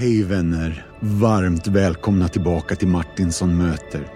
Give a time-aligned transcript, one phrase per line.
[0.00, 0.86] Hej vänner!
[1.00, 4.08] Varmt välkomna tillbaka till Martinsson möter.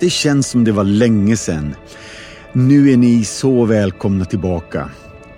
[0.00, 1.74] Det känns som det var länge sedan.
[2.52, 4.90] Nu är ni så välkomna tillbaka.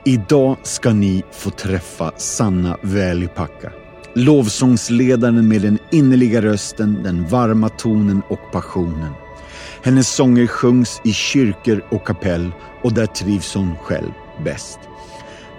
[0.04, 3.72] Idag ska ni få träffa Sanna Välipakka.
[4.14, 9.12] Lovsångsledaren med den innerliga rösten, den varma tonen och passionen.
[9.82, 12.50] Hennes sånger sjungs i kyrkor och kapell
[12.82, 14.10] och där trivs hon själv
[14.44, 14.78] bäst.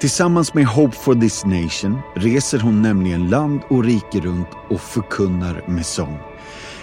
[0.01, 5.63] Tillsammans med Hope for this nation reser hon nämligen land och rike runt och förkunnar
[5.67, 6.17] med sång.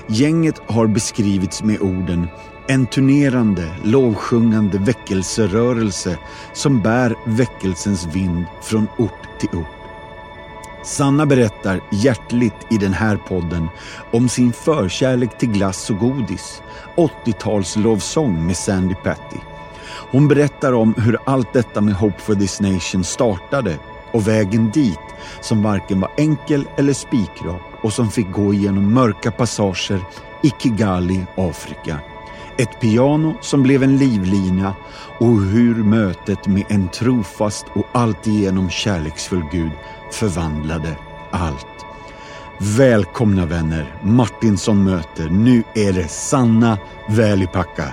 [0.06, 2.29] Gänget har beskrivits med orden
[2.69, 6.19] en turnerande, lovsjungande väckelserörelse
[6.52, 9.66] som bär väckelsens vind från ort till ort.
[10.85, 13.69] Sanna berättar hjärtligt i den här podden
[14.12, 16.62] om sin förkärlek till glass och godis,
[16.96, 19.48] 80-talslovsång med Sandy Patty.
[20.11, 23.79] Hon berättar om hur allt detta med Hope for this nation startade
[24.12, 24.99] och vägen dit
[25.41, 30.01] som varken var enkel eller spikrak och som fick gå igenom mörka passager
[30.43, 31.99] i Kigali, Afrika.
[32.59, 34.74] Ett piano som blev en livlina
[35.19, 39.73] och hur mötet med en trofast och alltigenom kärleksfull Gud
[40.13, 40.97] förvandlade
[41.30, 41.66] allt.
[42.59, 45.29] Välkomna vänner, Martinsson möter.
[45.29, 47.93] Nu är det Sanna Välipakka.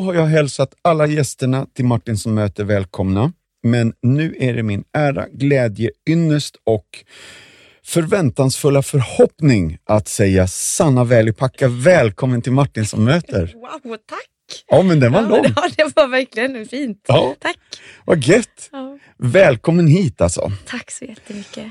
[0.00, 3.32] Då har jag hälsat alla gästerna till Martinsson möter välkomna.
[3.62, 6.86] Men nu är det min ära, glädje, ynnest och
[7.84, 13.54] förväntansfulla förhoppning att säga Sanna Välipacka välkommen till Martinsson möter.
[13.54, 14.64] Wow, tack!
[14.66, 15.44] Ja, men den var ja, lång.
[15.56, 17.04] Ja, det var verkligen fint.
[17.08, 17.34] Ja.
[17.40, 17.58] Tack!
[18.04, 18.68] Vad gött!
[18.72, 18.98] Ja.
[19.18, 20.52] Välkommen hit alltså.
[20.66, 21.64] Tack så jättemycket.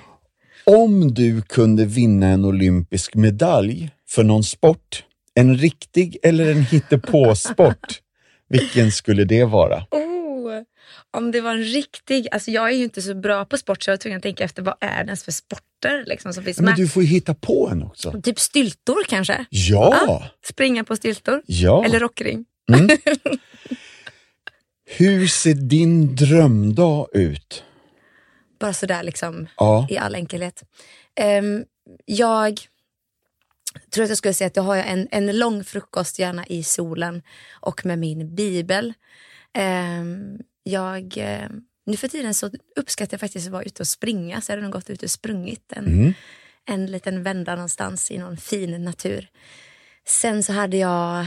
[0.63, 5.03] Om du kunde vinna en olympisk medalj för någon sport,
[5.33, 7.99] en riktig eller en hittepåsport,
[8.49, 9.85] vilken skulle det vara?
[9.91, 10.61] Oh,
[11.11, 12.27] om det var en riktig...
[12.31, 14.43] Alltså jag är ju inte så bra på sport så jag var tvungen att tänka
[14.43, 16.75] efter vad är det ens för sporter liksom, som finns Men med.
[16.75, 18.21] du får ju hitta på en också.
[18.21, 19.45] Typ styltor kanske?
[19.49, 20.23] Ja!
[20.45, 21.41] Springa på styltor?
[21.45, 21.85] Ja!
[21.85, 22.45] Eller rockring?
[24.85, 27.63] Hur ser din drömdag ut?
[28.59, 29.87] Bara sådär liksom Ja.
[29.89, 30.63] i all enkelhet.
[31.15, 31.63] Ehm,
[32.05, 32.59] jag
[33.91, 37.21] tror att jag skulle säga att jag har en, en lång frukost, gärna i solen
[37.51, 38.93] och med min bibel.
[39.53, 41.49] Ehm, jag, eh,
[41.85, 44.63] nu för tiden så uppskattar jag faktiskt att vara ute och springa, så jag hade
[44.63, 46.13] nog gått ut och sprungit en, Mm.
[46.65, 49.29] en liten vända någonstans i någon fin natur.
[50.05, 51.25] Sen så hade jag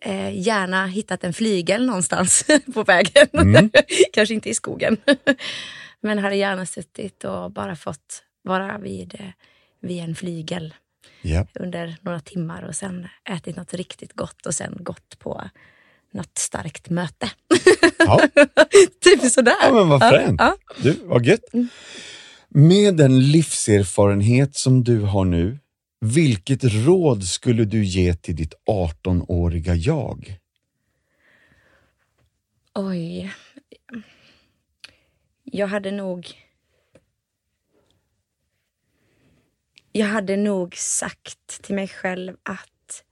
[0.00, 2.44] eh, gärna hittat en flygel någonstans
[2.74, 3.28] på vägen.
[3.32, 3.70] Mm.
[4.12, 4.96] Kanske inte i skogen.
[6.00, 9.26] Men hade gärna suttit och bara fått vara vid, eh,
[9.80, 10.74] vid en flygel
[11.22, 11.46] Ja.
[11.54, 15.50] under några timmar och sen ätit något riktigt gott och sen gått på
[16.12, 17.30] något starkt möte.
[17.98, 18.20] Ja.
[19.00, 19.54] typ sådär.
[19.62, 20.40] ja, men vad fränt.
[20.40, 21.44] Ja, Du, vad gött.
[22.48, 25.58] Med den livserfarenhet som du har nu,
[26.00, 30.38] vilket råd skulle du ge till ditt 18-åriga jag?
[32.74, 33.32] Oj.
[35.44, 36.26] Jag hade nog...
[39.92, 43.04] Jag hade nog sagt till mig själv att,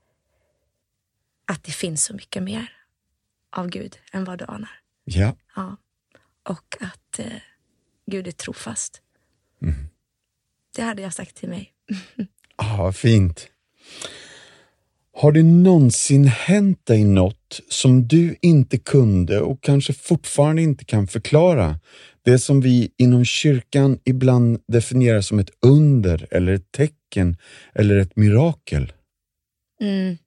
[1.45, 2.71] att det finns så mycket mer
[3.49, 4.79] av Gud än vad du anar.
[5.03, 5.35] Ja.
[5.55, 5.77] Ja.
[6.43, 7.41] Och att eh,
[8.05, 9.01] Gud är trofast.
[10.75, 11.73] Det hade jag sagt till mig.
[12.59, 13.51] Ah, vad fint.
[15.19, 21.07] Har det någonsin hänt dig något som du inte kunde och kanske fortfarande inte kan
[21.07, 21.79] förklara?
[22.21, 27.37] Det som vi inom kyrkan ibland definierar som ett under eller ett tecken
[27.73, 28.93] eller ett mirakel.
[29.81, 30.17] Mm.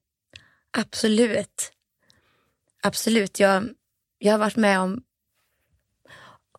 [0.79, 1.73] Absolut.
[2.83, 3.41] Absolut.
[3.41, 3.69] Jag,
[4.19, 5.03] jag har varit med om,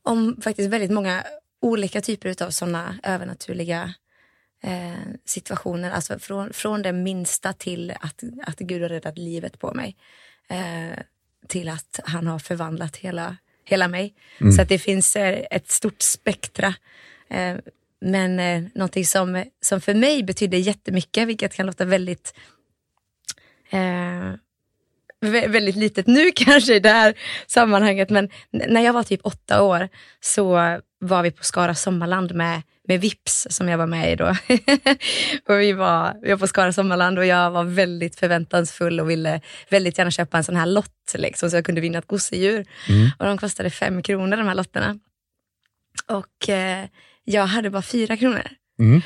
[0.04, 1.24] om faktiskt väldigt många
[1.62, 3.94] olika typer av sådana övernaturliga
[4.62, 4.94] eh,
[5.26, 5.92] situationer.
[5.92, 9.96] Alltså från, från det minsta till att, att Gud har räddat livet på mig.
[10.50, 11.00] Eh,
[11.48, 14.14] till att han har förvandlat hela, hela mig.
[14.56, 16.74] Så att det finns eh, ett stort spektra.
[17.30, 17.58] Eh,
[18.02, 22.34] men eh, någonting som, som för mig betyder jättemycket, vilket kan låta väldigt
[23.70, 24.34] eh,
[25.22, 27.14] väldigt litet nu kanske i det här
[27.48, 28.10] sammanhanget.
[28.10, 29.90] Men när jag var typ åtta år
[30.20, 34.26] så var vi på Skara Sommarland med, med Vips som jag var med i då.
[35.54, 39.42] och vi var, vi var på Skara Sommarland och jag var väldigt förväntansfull och ville
[39.70, 42.66] väldigt gärna köpa en sån här lott liksom, så jag kunde vinna ett gosedjur.
[43.18, 45.00] Och de kostade fem kronor de här lotterna.
[46.08, 46.86] Och eh,
[47.24, 48.48] jag hade bara fyra kronor.
[48.80, 49.02] Mm.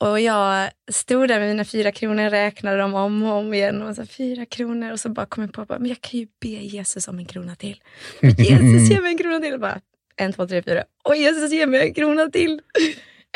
[0.00, 3.82] Och jag stod där med mina fyra kronor, räknade dem om och om igen.
[3.82, 6.48] Och så fyra kronor och så bara kom jag på att jag kan ju be
[6.48, 7.80] Jesus om en krona till.
[8.20, 9.54] Jesus ge mig en krona till.
[9.54, 9.80] Och bara,
[10.16, 10.84] en, två, tre, fyra.
[11.04, 12.60] Och Jesus ge mig en krona till.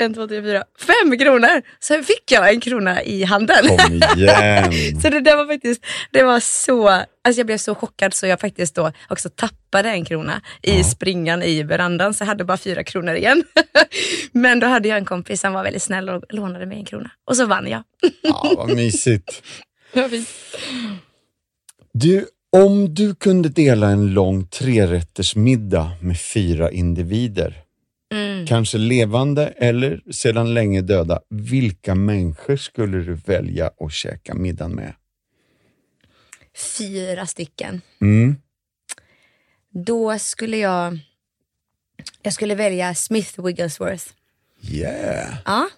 [0.00, 0.64] En, två, tre, fyra.
[0.78, 1.62] Fem kronor!
[1.78, 3.78] Så fick jag en krona i handen.
[3.78, 5.00] Kom igen.
[5.02, 8.40] Så det där var faktiskt, det var så, alltså jag blev så chockad så jag
[8.40, 12.84] faktiskt då också tappade en krona i springan i verandan så jag hade bara fyra
[12.84, 13.44] kronor igen.
[14.32, 17.10] Men då hade jag en kompis som var väldigt snäll och lånade mig en krona
[17.26, 17.82] och så vann jag.
[18.22, 19.42] Ja, vad mysigt.
[19.92, 20.28] Var fint.
[21.92, 27.54] Du, om du kunde dela en lång trerättersmiddag med fyra individer,
[28.10, 28.46] Mm.
[28.46, 34.94] kanske levande eller sedan länge döda, vilka människor skulle du välja att käka middagen med?
[36.78, 37.80] Fyra stycken.
[38.00, 38.36] Mm.
[39.70, 40.98] Då skulle jag,
[42.22, 44.04] jag skulle välja Smith Wigglesworth.
[44.60, 45.36] Yeah.
[45.44, 45.68] Ja.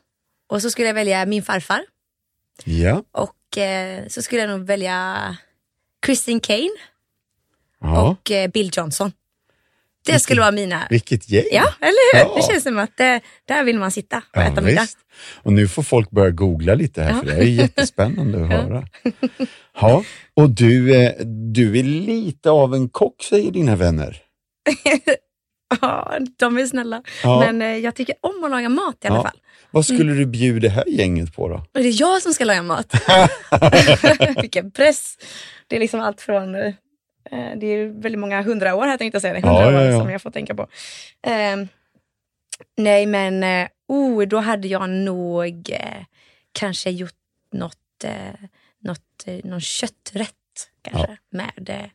[0.46, 1.84] Och så skulle jag välja min farfar.
[2.64, 3.04] Ja.
[3.12, 5.36] Och eh, så skulle jag nog välja
[6.06, 6.70] Christine Kane
[7.80, 8.10] ja.
[8.10, 9.12] och eh, Bill Johnson.
[10.06, 11.44] Det skulle vara mina Vilket gäng.
[11.52, 12.30] Ja, eller hur?
[12.30, 12.34] Ja.
[12.36, 14.80] Det känns som att det, där vill man sitta och äta middag.
[14.80, 14.98] visst.
[15.42, 18.84] Och nu får folk börja googla lite här, för det är jättespännande att höra.
[19.80, 20.04] Ja,
[20.36, 21.12] och du, eh,
[21.52, 24.16] du är lite av en kock, säger dina vänner.
[25.80, 27.02] Ja, de är snälla.
[27.22, 27.40] Ja.
[27.40, 29.22] Men eh, jag tycker om att laga mat i alla Ja.
[29.22, 29.38] fall.
[29.70, 31.64] Vad skulle du bjuda det här gänget på då?
[31.72, 32.94] Det är jag som ska laga mat.
[34.42, 35.16] Vilken press.
[35.66, 36.74] Det är liksom allt från, eh,
[37.30, 39.96] det är väldigt många hundra år här tänkte jag säga, det hundra Ja, ja, ja.
[39.96, 40.62] år som jag får tänka på.
[41.22, 41.56] Eh,
[42.76, 46.04] nej men, eh, oh, då hade jag nog eh,
[46.52, 47.14] kanske gjort
[47.52, 48.48] något, eh,
[48.78, 50.34] något, eh, någon kötträtt
[50.82, 51.90] kanske med eh,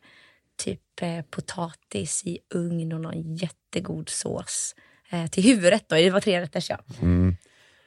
[0.56, 4.74] typ eh, potatis i ugn och någon jättegod sås.
[5.10, 6.78] Eh, till huvudrätt då, det var tre rätters ja.
[7.02, 7.36] Mm.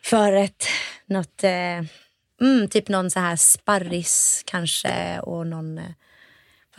[0.01, 0.65] Förrätt,
[1.05, 1.83] något, eh,
[2.41, 5.91] mm, typ någon så här sparris kanske och någon, eh,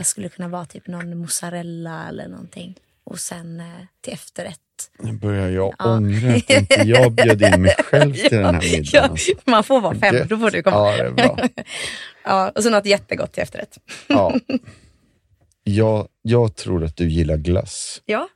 [0.00, 2.76] vad skulle kunna vara, typ någon mozzarella eller någonting.
[3.04, 3.66] Och sen eh,
[4.00, 4.58] till efterrätt.
[4.98, 5.96] Nu börjar jag Ja.
[5.96, 8.84] ångra att inte jag bjöd in mig själv till den här middagen.
[8.92, 9.32] ja, alltså.
[9.44, 10.76] man får vara fem, då får du komma.
[10.76, 11.38] Ja, det är bra.
[12.24, 13.78] Ja, och så något jättegott till efterrätt.
[14.06, 14.34] Ja.
[15.64, 18.02] Jag, jag tror att du gillar glass.
[18.06, 18.28] Ja,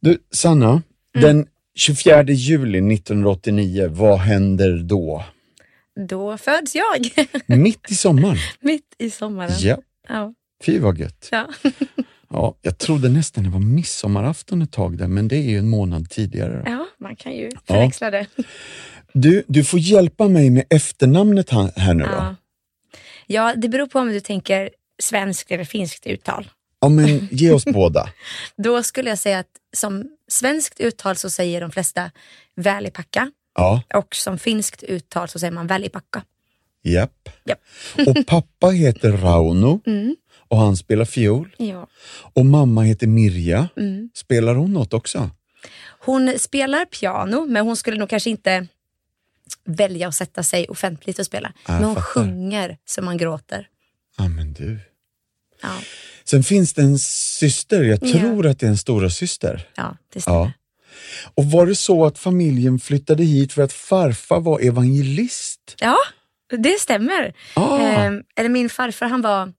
[0.00, 0.82] Du, Sanna,
[1.16, 1.26] Mm.
[1.28, 5.24] den 24 juli 1989, vad händer då?
[6.08, 7.28] Då föds jag.
[7.58, 8.36] Mitt i sommaren?
[8.60, 9.52] Mitt i sommaren.
[9.58, 10.34] Ja, Ja.
[10.64, 11.28] fy vad gött.
[11.32, 11.48] Ja.
[12.28, 15.68] Ja, jag trodde nästan det var midsommarafton ett tag där, men det är ju en
[15.68, 16.62] månad tidigare.
[16.66, 18.26] ja, man kan ju förväxla det.
[19.12, 22.10] Du, du får hjälpa mig med efternamnet här, här nu då.
[22.10, 22.36] Ja.
[23.26, 24.70] ja, det beror på om du tänker
[25.02, 26.50] svenskt eller finskt uttal.
[26.80, 28.08] Ja, men ge oss båda.
[28.56, 32.10] Då skulle jag säga att som svenskt uttal så säger de flesta
[32.56, 36.22] välipacka Ja, och som finskt uttal så säger man välipacka.
[36.82, 37.28] japp.
[37.44, 37.60] Japp.
[38.08, 40.16] Och pappa heter Rauno Mm.
[40.48, 41.54] och han spelar fiol.
[41.58, 41.86] Ja.
[42.34, 43.68] Och mamma heter Mirja.
[43.76, 44.10] Mm.
[44.14, 45.30] Spelar hon något också?
[46.00, 48.66] Hon spelar piano men hon skulle nog kanske inte
[49.64, 51.52] välja att sätta sig offentligt och spela.
[51.66, 52.06] Jag men hon fattar.
[52.06, 53.68] sjunger så man gråter.
[54.16, 54.78] Ja, men du.
[55.62, 55.78] Ja,
[56.24, 58.12] Sen finns det en syster, jag Ja.
[58.20, 59.68] tror att det är en stora syster.
[59.76, 60.38] ja det stämmer.
[60.38, 60.52] Ja.
[61.34, 65.74] Och var det så att familjen flyttade hit för att farfar var evangelist?
[65.80, 65.96] Ja,
[66.58, 67.34] det stämmer.
[67.54, 67.78] Ah.
[67.78, 69.52] Ehm, eller min farfar han var,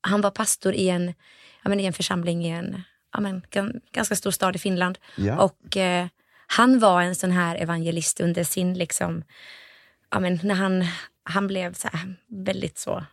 [0.00, 1.14] han var pastor i en,
[1.62, 2.82] ja, men i en församling i en
[3.12, 4.98] ja, men, gan, ganska stor stad i Finland.
[5.16, 5.38] Ja.
[5.38, 6.06] Och eh,
[6.46, 9.24] han var en sån här evangelist under sin, liksom,
[10.10, 10.86] ja, men, när han,
[11.24, 13.04] han blev så här, väldigt så,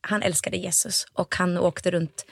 [0.00, 2.26] han älskade Jesus och han åkte runt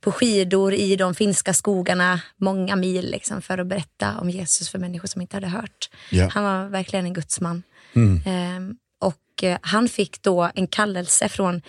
[0.00, 4.78] på skidor i de finska skogarna många mil liksom, för att berätta om Jesus för
[4.78, 5.90] människor som inte hade hört.
[6.10, 6.28] Ja.
[6.32, 7.62] Han var verkligen en gudsman.
[7.92, 8.22] Mm.
[8.26, 11.62] Ehm, och eh, han fick då en kallelse från,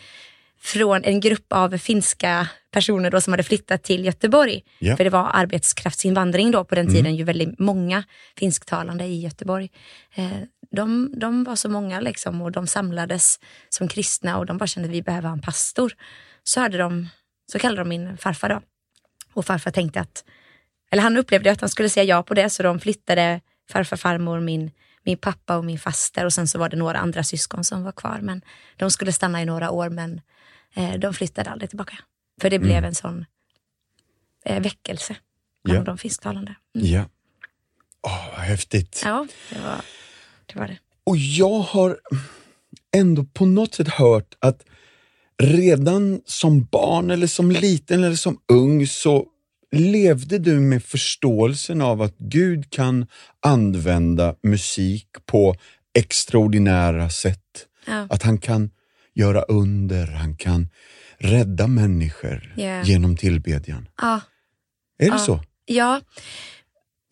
[0.62, 4.64] från en grupp av finska personer då som hade flyttat till Göteborg.
[4.80, 4.98] Ja.
[4.98, 8.04] För det var arbetskraftsinvandring då på den tiden, ju väldigt många
[8.38, 9.70] finsktalande i Göteborg.
[10.16, 10.32] Eh,
[10.72, 14.90] de, de var så många liksom och de samlades som kristna och de bara kände
[14.90, 15.94] att vi behöver en pastor.
[16.44, 17.08] Så, hade de,
[17.52, 18.62] så kallade de min farfar då.
[19.34, 20.24] Och farfar tänkte att,
[20.92, 23.42] eller han upplevde att han skulle säga ja på det så de flyttade
[23.72, 24.72] farfar, farmor, min
[25.04, 27.92] min pappa och min faster och sen så var det några andra syskon som var
[27.92, 28.20] kvar.
[28.22, 28.42] Men
[28.78, 30.22] de skulle stanna i några år men
[30.74, 31.98] eh, de flyttade aldrig tillbaka.
[32.42, 33.26] För det blev en sån
[34.46, 35.16] eh, väckelse
[35.64, 35.84] bland Ja.
[35.84, 36.56] de finsktalande.
[36.72, 37.06] Ja.
[38.02, 39.02] Åh, vad häftigt.
[39.06, 39.82] Ja, det var
[40.46, 40.60] det.
[40.60, 40.78] Var det.
[41.04, 42.00] Och jag har
[42.96, 44.64] ändå på något sätt hört att
[45.42, 49.26] redan som barn eller som liten eller som ung så
[49.72, 53.06] levde du med förståelsen av att Gud kan
[53.46, 55.56] använda musik på
[55.94, 57.68] extraordinära sätt.
[57.86, 58.08] Ja.
[58.10, 58.70] Att han kan
[59.14, 60.70] göra under, han kan
[61.18, 62.84] rädda människor Ja.
[62.84, 63.88] genom tillbedjan.
[64.02, 64.22] Ja,
[65.00, 65.18] Är det Ja.
[65.20, 65.40] så?
[65.66, 66.02] Ja,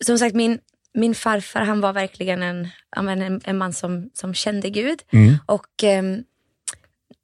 [0.04, 0.58] som sagt min,
[0.94, 4.98] min farfar han var verkligen en, en, en man som, som kände Gud.
[5.12, 5.36] Mm.
[5.46, 6.22] Och ehm,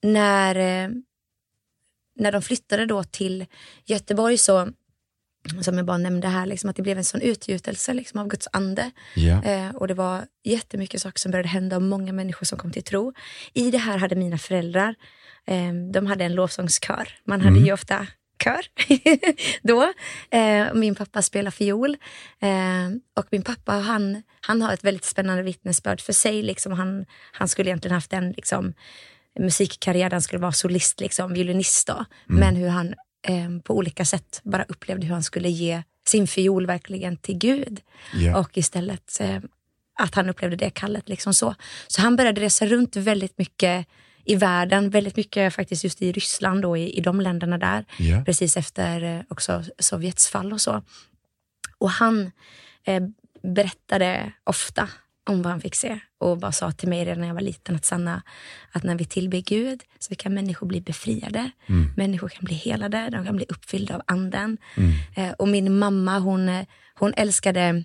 [0.06, 0.90] när, eh,
[2.16, 3.46] när de flyttade då till
[3.84, 4.68] Göteborg så,
[5.60, 8.48] som jag bara nämnde här, liksom, att det blev en sån utgjutelse liksom, av Guds
[8.52, 8.90] ande.
[9.14, 9.42] Ja.
[9.42, 12.82] Eh, och det var jättemycket saker som började hända och många människor som kom till
[12.82, 13.12] tro.
[13.52, 14.94] I det här hade mina föräldrar,
[15.46, 17.08] eh, de hade en lovsångskör.
[17.25, 18.06] Man hade ju ofta
[18.44, 18.66] kör
[19.62, 19.92] då.
[20.30, 21.96] Eh, min pappa spelar fiol.
[22.40, 26.42] Eh, och min pappa han, han har ett väldigt spännande vittnesbörd för sig.
[26.42, 26.72] Liksom.
[26.72, 28.75] Han, han skulle egentligen haft en liksom,
[29.38, 31.87] musikkarriär han skulle vara solist, liksom, violinist.
[31.87, 32.05] Då.
[32.26, 32.95] Men hur han
[33.28, 37.81] eh, på olika sätt bara upplevde hur han skulle ge sin fiol verkligen till Gud.
[38.14, 38.38] Ja.
[38.38, 39.38] Och istället eh,
[39.99, 41.09] att han upplevde det kallet.
[41.09, 41.55] Liksom så.
[41.87, 43.87] så han började resa runt väldigt mycket
[44.25, 47.85] i världen, väldigt mycket faktiskt just i Ryssland och i, i de länderna där.
[47.99, 48.23] Ja.
[48.25, 50.83] Precis efter eh, också Sovjets fall och så.
[51.78, 52.31] Och han
[52.85, 53.02] eh,
[53.43, 54.88] berättade ofta
[55.26, 57.76] om vad han fick se och bara sa till mig redan när jag var liten
[57.76, 58.23] att Sanna,
[58.73, 61.50] att när vi tillber Gud så kan människor bli befriade.
[61.97, 64.59] Människor kan bli helade, de kan bli uppfyllda av anden.
[65.16, 67.85] Eh, och min mamma hon, eh, hon älskade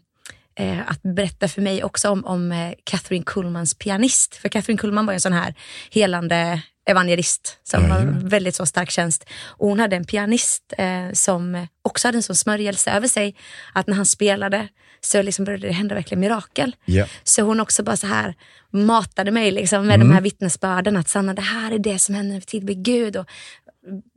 [0.55, 4.36] eh, att berätta för mig också om, om eh, Catherine Kuhlmans pianist.
[4.36, 5.55] För Catherine Kuhlman var en sån här
[5.91, 8.27] helande evangelist som har Jajamän.
[8.27, 9.29] väldigt så stark tjänst.
[9.43, 13.35] Och hon hade en pianist eh, som också hade en sån smörjelse över sig
[13.73, 14.67] att när han spelade
[15.01, 16.75] så liksom började det hända verkligen mirakel.
[16.85, 17.05] Ja.
[17.23, 18.35] Så hon också bara så här
[18.71, 22.33] matade mig liksom med de här vittnesbörden att Sanna det här är det som händer
[22.33, 23.17] när vi tillber Gud.
[23.17, 23.25] Och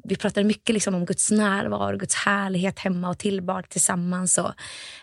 [0.05, 4.39] vi pratade mycket liksom om Guds närvaro, Guds härlighet hemma och tillbad tillsammans.
[4.39, 4.53] Och,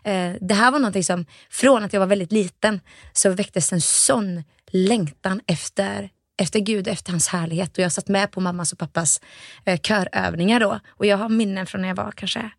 [0.09, 2.79] eh, det här var någonting som, från att jag var väldigt liten,
[3.13, 7.77] så väcktes en sån längtan efter, efter Gud och efter hans härlighet.
[7.77, 9.21] Och jag satt med på mammas och pappas
[9.65, 10.79] eh, körövningar då.
[10.87, 12.51] Och jag har minnen från när jag var kanske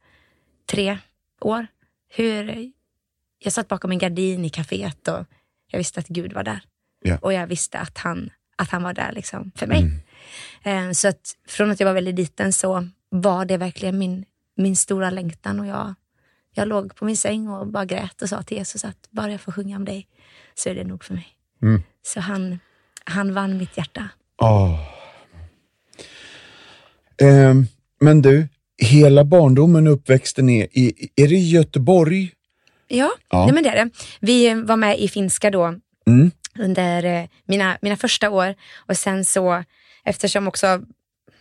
[0.70, 0.98] tre
[1.40, 1.66] år.
[2.08, 2.72] Hur
[3.38, 5.26] jag satt bakom en gardin i kaféet och
[5.70, 6.60] jag visste att Gud var där.
[7.02, 7.18] Ja.
[7.22, 9.90] Och jag visste att han, att han var där liksom för mig.
[10.62, 14.24] Eh, Så att från att jag var väldigt liten så var det verkligen min,
[14.56, 15.94] min stora längtan och jag,
[16.54, 19.40] jag låg på min säng och bara grät och sa till Jesus att bara jag
[19.40, 20.08] får sjunga om dig
[20.54, 21.28] så är det nog för mig.
[21.62, 21.82] Mm.
[22.02, 22.58] Så han,
[23.04, 24.08] han vann mitt hjärta.
[24.40, 24.80] Åh.
[27.20, 27.66] Ehm,
[28.00, 32.30] men du, hela barndomen och uppväxten är, i, är det i Göteborg?
[32.88, 33.44] Ja, Ja.
[33.44, 33.90] Nej, men det är det.
[34.20, 35.74] Vi var med i finska då
[36.06, 36.30] Mm.
[36.58, 39.64] under eh, mina, mina första år och sen så
[40.04, 40.82] eftersom också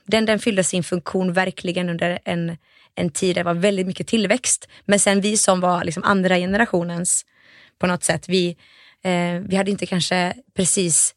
[0.06, 2.58] den, den fyllde sin funktion verkligen under en,
[2.96, 4.68] en tid där det var väldigt mycket tillväxt.
[4.86, 7.25] Men sen vi som var liksom andra generationens
[7.80, 8.50] på något sätt, vi,
[9.03, 11.15] eh, vi hade inte kanske precis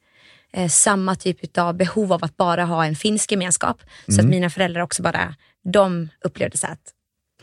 [0.54, 3.82] eh, samma typ av behov av att bara ha en finsk gemenskap.
[4.08, 5.34] Så att mina föräldrar också bara,
[5.64, 6.92] de upplevde så att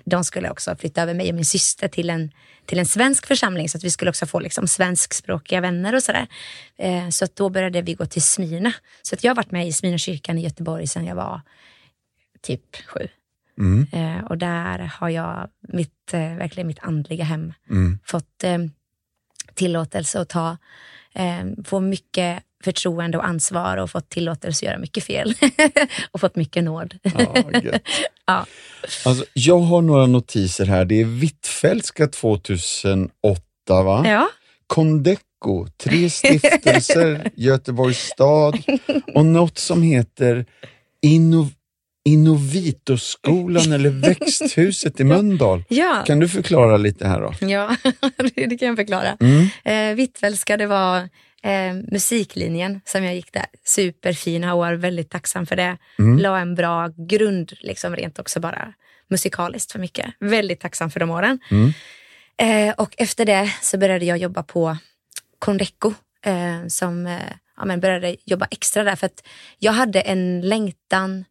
[0.06, 2.32] de skulle också flytta över mig och min syster till en,
[2.66, 6.28] till en svensk församling så att vi skulle också få liksom svenskspråkiga vänner och sådär.
[6.78, 8.74] Eh, så att då började vi gå till Smyrna.
[9.02, 11.42] Så att jag har varit med i Smyrna kyrkan i Göteborg sedan jag var
[12.42, 13.08] typ sju.
[13.58, 13.88] Mm.
[13.92, 18.00] Eh, och där har jag mitt, eh, verkligen mitt andliga hem Mm.
[18.06, 18.44] fått
[19.54, 20.58] tillåtelse att ta,
[21.66, 25.34] få mycket förtroende och ansvar och fått tillåtelse att göra mycket fel.
[26.12, 26.96] och fått mycket nåd.
[27.04, 27.36] Ja.
[28.26, 28.46] Ja.
[29.06, 30.86] alltså, jag har några notiser här.
[30.86, 34.04] Det är Hvitfeldtska 2008, va?
[34.08, 34.30] ja.
[34.68, 38.64] Condeco, tre stiftelser, Göteborgs stad
[39.16, 40.46] och något som heter
[41.02, 41.48] Inno,
[42.10, 45.64] Innovitoskolan eller Växthuset i Mölndal.
[45.68, 46.04] Ja.
[46.08, 47.34] Kan du förklara lite här då?
[47.48, 47.76] Ja,
[48.26, 49.18] det kan jag förklara.
[49.20, 49.48] Mm.
[49.64, 51.10] Eh, Hvitfeldtska, det var
[51.44, 53.46] eh, musiklinjen som jag gick där.
[53.64, 55.78] Superfina år, väldigt tacksam för det.
[56.00, 56.18] Mm.
[56.18, 58.74] La en bra grund, liksom rent också bara
[59.10, 60.14] musikaliskt för mycket.
[60.20, 61.40] Väldigt tacksam för de åren.
[61.52, 61.74] Mm.
[62.38, 64.78] Eh, och efter det så började jag jobba på
[65.40, 65.94] Condeco
[66.26, 67.20] eh, som eh,
[67.58, 69.28] ja, men började jobba extra där för att
[69.60, 71.26] jag hade en längtan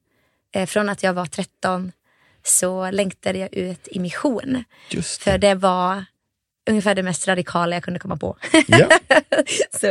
[0.55, 1.93] eh, från att jag var 13
[2.45, 4.65] så längtade jag ut i mission.
[4.91, 5.39] Just För det.
[5.39, 6.05] det var
[6.69, 8.37] ungefär det mest radikala jag kunde komma på.
[8.67, 8.89] Ja.
[9.71, 9.87] så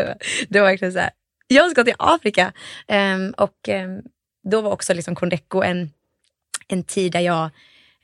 [0.50, 1.12] det var verkligen så här,
[1.48, 2.54] jag ska till Afrika.
[2.88, 4.02] Um, och um,
[4.52, 5.92] då var också liksom Condeco en,
[6.68, 7.44] en tid där jag,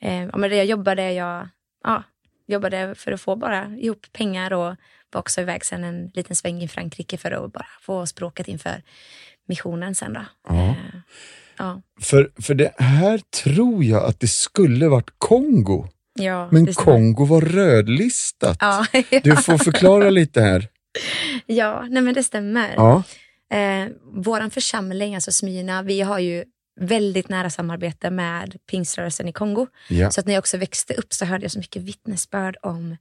[0.01, 1.49] um, ja, men jag jobbade, jag
[1.83, 2.03] ja,
[2.47, 4.75] jobbade för att få bara ihop pengar och
[5.11, 8.81] var också iväg sen en liten sväng i Frankrike för att bara få språket inför
[9.47, 10.25] missionen sen då.
[10.47, 10.53] Ja.
[10.53, 10.75] Uh,
[11.57, 11.81] ja.
[12.01, 15.87] För, för det här tror jag att det skulle varit Kongo.
[16.19, 16.73] Ja, Men.
[16.73, 18.57] Kongo var rödlistat.
[18.61, 18.85] Ja,
[19.23, 20.67] Du får förklara lite här.
[21.45, 22.73] ja nej men det stämmer.
[22.75, 23.03] Ja.
[23.57, 26.43] Eh, Vår församling, alltså Smyrna, vi har ju
[26.79, 29.67] väldigt nära samarbete med pingströrelsen i Kongo.
[29.89, 30.11] Ja.
[30.11, 32.97] Så att när jag också växte upp så hörde jag så mycket vittnesbörd om,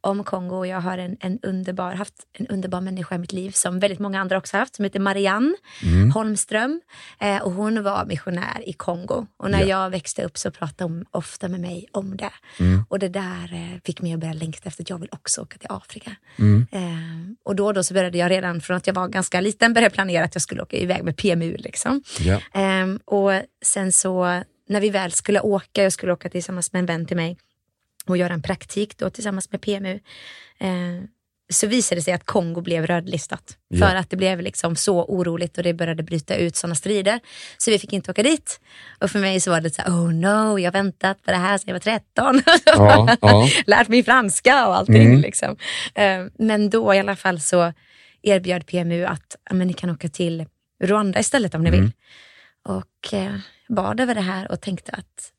[0.00, 0.56] om Kongo.
[0.56, 3.98] Och jag har en, en underbar, haft en underbar människa i mitt liv som väldigt
[3.98, 6.10] många andra också haft, som heter Marianne Mm.
[6.10, 6.80] Holmström.
[7.20, 9.26] Eh, och hon var missionär i Kongo.
[9.36, 9.66] Och när Ja.
[9.66, 12.30] jag växte upp så pratade hon ofta med mig om det.
[12.60, 12.84] Mm.
[12.88, 15.58] Och det där eh, fick mig att börja längta efter att jag vill också åka
[15.58, 16.10] till Afrika.
[16.38, 16.66] Mm.
[16.72, 19.72] Eh, och då och då så började jag redan från att jag var ganska liten
[19.74, 21.56] började planera att jag skulle åka iväg med PMU.
[21.56, 22.02] Liksom.
[22.52, 23.30] Ehm, och
[23.64, 27.16] sen så när vi väl skulle åka, jag skulle åka tillsammans med en vän till
[27.16, 27.36] mig
[28.10, 30.00] och göra en praktik då tillsammans med PMU.
[30.58, 30.68] Eh,
[31.52, 33.56] så visade det sig att Kongo blev rödlistat.
[33.68, 33.86] Ja.
[33.86, 37.20] För att det blev liksom så oroligt och det började bryta ut sådana strider.
[37.58, 38.60] Så vi fick inte åka dit.
[39.00, 41.36] Och för mig så var det så här, oh no, jag har väntat på det
[41.36, 42.42] här sedan jag var 13.
[42.66, 43.48] Ja, ja.
[43.66, 45.06] Lärt mig franska och allting.
[45.06, 45.20] Mm.
[45.20, 45.56] Liksom.
[45.94, 47.72] Eh, men då i alla fall så
[48.22, 50.46] erbjöd PMU att men ni kan åka till
[50.84, 51.80] Rwanda istället om ni Mm.
[51.80, 51.92] vill.
[52.64, 53.34] Och eh,
[53.68, 55.32] bad över det här och tänkte att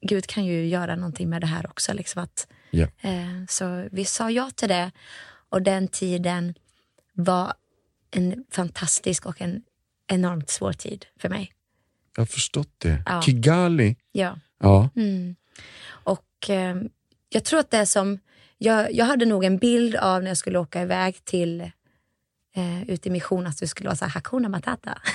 [0.00, 1.92] Gud kan ju göra någonting med det här också.
[1.92, 2.86] Liksom att, Ja.
[3.00, 4.90] eh, så vi sa ja till det
[5.48, 6.54] och den tiden
[7.12, 7.54] var
[8.10, 9.62] en fantastisk och en
[10.06, 11.52] enormt svår tid för mig.
[12.16, 13.02] Jag har förstått det.
[13.06, 13.22] Ja.
[13.22, 13.96] Kigali.
[14.12, 14.38] Ja.
[14.60, 14.88] Ja.
[14.96, 15.36] Mm.
[15.88, 16.76] Och eh,
[17.28, 18.18] jag tror att det är som,
[18.58, 21.70] jag, jag hade nog en bild av när jag skulle åka iväg till
[22.56, 24.98] eh, ut i mission att det skulle vara så här Hakuna Matata.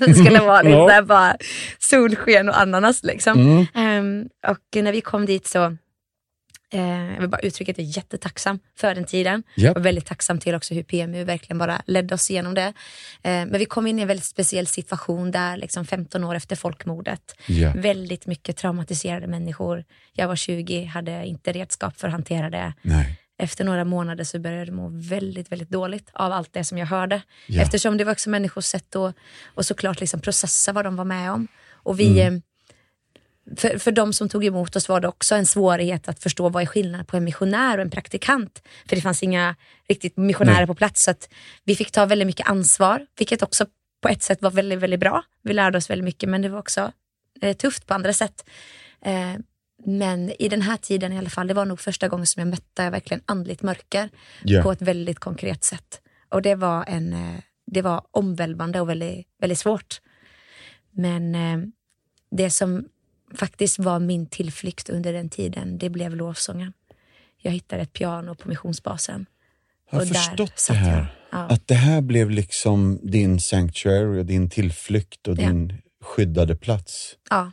[0.00, 0.88] det skulle vara lite Ja.
[0.88, 1.36] här bara
[1.78, 3.40] solsken och ananas liksom.
[3.40, 3.66] Mm.
[3.74, 5.64] Ehm, och när vi kom dit så,
[6.72, 9.42] eh, jag vill bara uttrycka att jag är jättetacksam för den tiden.
[9.56, 9.76] Japp.
[9.76, 12.72] Och väldigt tacksam till också hur PMU verkligen bara ledde oss igenom det.
[13.22, 16.56] Eh, men vi kom in i en väldigt speciell situation där, liksom 15 år efter
[16.56, 17.34] folkmordet.
[17.46, 17.72] Ja.
[17.76, 19.84] Väldigt mycket traumatiserade människor.
[20.12, 22.72] Jag var 20, hade inte redskap för att hantera det.
[22.82, 23.18] Nej.
[23.38, 26.86] Efter några månader så började jag må väldigt, väldigt dåligt av allt det som jag
[26.86, 27.22] hörde.
[27.46, 27.62] Ja.
[27.62, 29.14] Eftersom det var också människors sätt att
[29.54, 31.48] och såklart liksom processa vad de var med om.
[31.72, 32.34] Och vi, Mm.
[32.34, 32.40] eh,
[33.56, 36.62] för, för de som tog emot oss var det också en svårighet att förstå vad
[36.62, 38.62] är skillnaden på en missionär och en praktikant.
[38.88, 39.56] För det fanns inga
[39.88, 40.66] riktigt missionärer Nej.
[40.66, 41.04] på plats.
[41.04, 41.14] Så
[41.64, 43.66] vi fick ta väldigt mycket ansvar, vilket också
[44.00, 45.22] på ett sätt var väldigt, väldigt bra.
[45.42, 46.92] Vi lärde oss väldigt mycket, men det var också
[47.42, 48.44] eh, tufft på andra sätt.
[49.04, 49.32] Eh,
[49.84, 52.48] men i den här tiden i alla fall, det var nog första gången som jag
[52.48, 54.10] mötte verkligen andligt mörker
[54.44, 54.62] Ja.
[54.62, 56.00] på ett väldigt konkret sätt.
[56.28, 60.00] Och det var, en, eh, det var omvälvande och väldigt, väldigt svårt.
[60.90, 61.58] Men eh,
[62.30, 62.88] det som
[63.34, 66.72] faktiskt var min tillflykt under den tiden, det blev lovsången.
[67.42, 69.26] Jag hittade ett piano på missionsbasen.
[69.90, 70.80] Jag har förstått det jag.
[70.80, 71.06] här.
[71.32, 71.38] Ja.
[71.38, 75.48] Att det här blev liksom din sanctuary din tillflykt och Ja.
[75.48, 77.16] din skyddade plats.
[77.30, 77.52] Ja,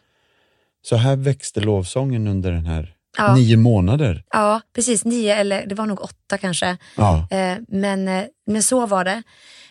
[0.86, 3.36] Så här växte lovsången under den här Ja.
[3.36, 4.24] nio månader.
[4.32, 5.06] ja, precis.
[5.06, 6.78] Nio eller det var nog åtta kanske.
[6.98, 7.28] Ja.
[7.32, 9.24] Eh, men, eh, men så var det.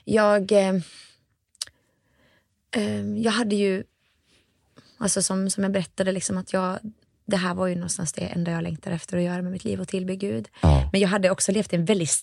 [0.05, 0.75] Jag, eh,
[2.77, 3.85] eh, jag hade ju,
[4.99, 6.79] alltså som, som jag berättade, liksom att jag,
[7.27, 9.81] det här var ju någonstans det enda jag längtade efter att göra med mitt liv
[9.81, 10.49] och tillbe Gud.
[10.61, 10.89] Ja.
[10.93, 12.15] Men jag hade också levt en väldigt,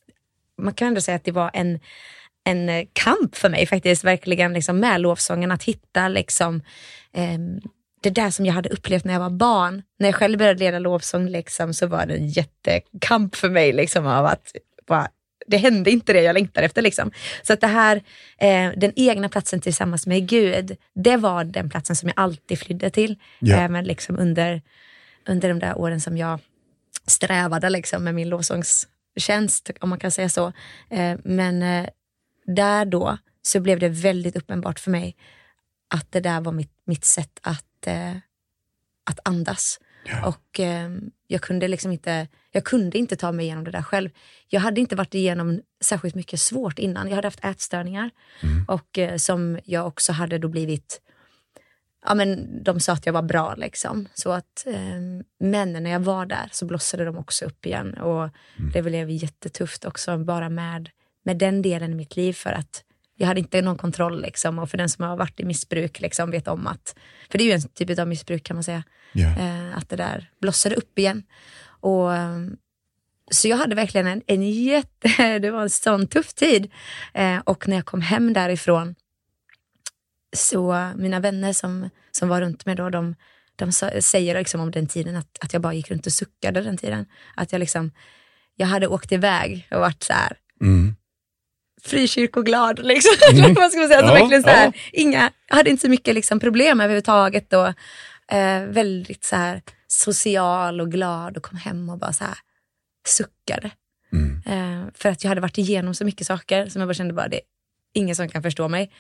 [0.58, 1.80] man kan ändå säga att det var en,
[2.44, 6.62] en eh, kamp för mig faktiskt, verkligen liksom med lovsången, att hitta liksom
[7.14, 7.60] ehm,
[8.02, 9.82] det där som jag hade upplevt när jag var barn.
[10.00, 14.08] När jag själv började leda lovsång liksom, så var det en jättekamp för mig liksom,
[14.08, 14.52] av att
[14.88, 15.10] bara,
[15.48, 16.82] det hände inte det jag längtade efter.
[16.82, 17.12] Liksom.
[17.44, 17.96] Så att det här,
[18.38, 22.90] eh, den egna platsen tillsammans med Gud, det var den platsen som jag alltid flydde
[22.90, 23.16] till.
[23.40, 23.56] Ja.
[23.56, 24.62] Även liksom under,
[25.28, 26.40] under de där åren som jag
[27.08, 30.54] strävade liksom, med min lovsångstjänst, om man kan säga så.
[30.90, 31.90] Eh, men eh,
[32.46, 35.16] där då så blev det väldigt uppenbart för mig
[35.90, 38.16] att det där var mitt, mitt sätt att, eh,
[39.04, 39.80] att andas.
[40.06, 40.28] Ja.
[40.28, 40.90] Och eh,
[41.28, 44.10] jag kunde liksom inte, jag kunde inte ta mig igenom det där själv.
[44.48, 47.08] Jag hade inte varit igenom särskilt mycket svårt innan.
[47.08, 48.12] Jag hade haft ätstörningar
[48.68, 51.02] och eh, som jag också hade då blivit
[52.06, 54.08] Ja, men de sa att jag var bra liksom.
[54.14, 55.00] Så att, eh,
[55.40, 57.94] men när jag var där så blossade de också upp igen.
[57.94, 58.30] Och
[58.74, 60.90] det blev jättetufft också bara med,
[61.24, 62.84] med den delen i mitt liv för att
[63.20, 64.60] jag hade inte någon kontroll liksom.
[64.60, 66.96] Och för den som har varit i missbruk liksom vet om att,
[67.32, 68.84] för det är ju en typ av missbruk kan man säga,
[69.40, 71.24] eh, att det där blossade upp igen.
[71.62, 72.40] Och, eh,
[73.32, 76.72] så jag hade verkligen en, en jätte, det var en sån tuff tid.
[77.14, 78.96] Eh, och när jag kom hem därifrån
[80.36, 83.16] så mina vänner som, som var runt mig då, de,
[83.56, 86.78] de säger liksom om den tiden att, att jag bara gick runt och suckade den
[86.78, 87.06] tiden.
[87.36, 87.92] Att jag liksom,
[88.56, 90.96] jag hade åkt iväg och varit så här, mm.
[91.84, 92.80] Frikyrkoglad.
[92.86, 93.12] Liksom.
[93.40, 93.54] Mm.
[93.54, 94.02] Vad ska man säga?
[94.02, 94.72] Ja, verkligen så här, ja.
[94.92, 97.54] inga, jag hade inte så mycket liksom, problem överhuvudtaget.
[97.54, 97.68] Och,
[98.36, 102.38] eh, väldigt så här, social och glad och kom hem och bara så här,
[103.08, 103.72] suckade.
[104.14, 104.42] Mm.
[104.46, 107.28] Eh, för att jag hade varit igenom så mycket saker som jag bara kände bara,
[107.28, 107.42] det är
[107.94, 108.92] ingen som kan förstå mig.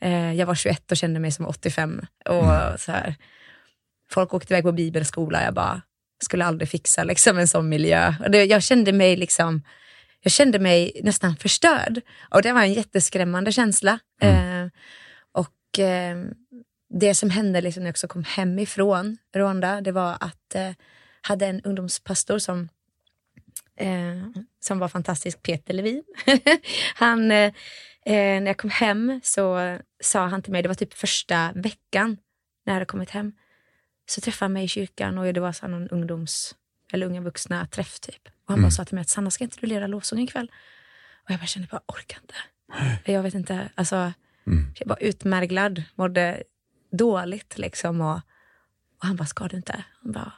[0.00, 2.06] Eh, jag var 21 och kände mig som 85.
[2.24, 2.78] Och mm.
[2.78, 3.14] så här,
[4.10, 5.82] folk åkte iväg på bibelskola, jag bara
[6.22, 8.14] skulle aldrig fixa liksom, en sån miljö.
[8.24, 9.62] Och det, jag kände mig liksom
[10.24, 12.00] jag kände mig nästan förstörd.
[12.30, 13.98] Och det var en jätteskrämmande känsla.
[14.20, 14.64] Mm.
[14.64, 14.70] Eh,
[15.32, 16.24] och eh,
[16.88, 20.70] det som hände liksom när jag också kom hemifrån Rwanda, det var att eh,
[21.20, 22.68] hade en ungdomspastor som
[23.76, 26.02] eh, som var fantastisk, Peter Levin.
[26.94, 27.52] han, eh,
[28.06, 32.16] eh, när jag kom hem så sa han till mig, det var typ första veckan
[32.66, 33.32] när jag hade kommit hem,
[34.06, 36.54] så träffade han mig i kyrkan och det var så någon ungdoms
[36.94, 38.26] eller unga vuxna träff typ.
[38.26, 38.62] Och han mm.
[38.62, 40.50] bara sa till mig att Sanna, ska inte du leda lovsång ikväll?
[41.24, 42.34] Och jag bara kände, bara orkar inte.
[43.12, 44.12] Jag vet inte, alltså,
[44.46, 44.72] mm.
[44.74, 46.42] jag var utmärglad, mådde
[46.90, 48.00] dåligt liksom.
[48.00, 48.16] Och,
[48.98, 49.84] och han bara, ska du inte?
[50.02, 50.32] Han bara,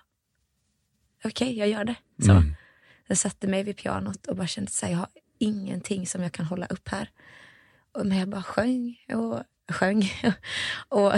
[1.24, 1.94] okej, okay, jag gör det.
[2.24, 2.30] Så.
[2.30, 2.54] Mm.
[3.06, 6.46] Jag satte mig vid pianot och bara kände att jag har ingenting som jag kan
[6.46, 7.10] hålla upp här.
[8.04, 9.42] Men jag bara sjöng och
[9.74, 10.12] sjöng.
[10.88, 11.12] Och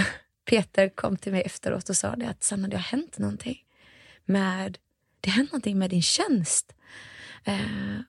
[0.44, 3.64] Peter kom till mig efteråt och sa det att Sanna, det har hänt någonting.
[4.24, 4.79] Med,
[5.20, 6.74] det hänt någonting med din tjänst.
[7.44, 8.00] Eh,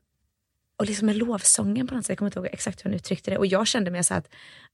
[0.80, 2.10] och liksom med lovsången på något sätt.
[2.10, 3.38] Jag kommer inte ihåg exakt hur han uttryckte det.
[3.38, 4.30] Och jag kände mig så att,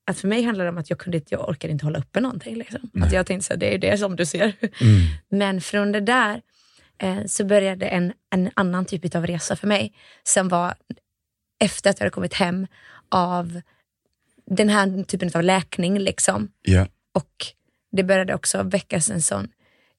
[0.05, 2.55] att för mig handlade det om att jag, kunde, jag orkade inte hålla uppe någonting.
[2.55, 2.91] Liksom.
[3.01, 4.53] Att jag tänkte så det är det som du ser.
[4.61, 5.01] Mm.
[5.29, 6.41] Men från det där
[6.97, 9.93] eh, så började en, en annan typ av resa för mig.
[10.23, 10.75] Som var
[11.59, 12.67] efter att jag hade kommit hem
[13.09, 13.61] av
[14.45, 15.99] den här typen av läkning.
[15.99, 16.51] Liksom.
[16.67, 16.87] Yeah.
[17.13, 17.45] Och
[17.91, 19.47] det började också väckas en sån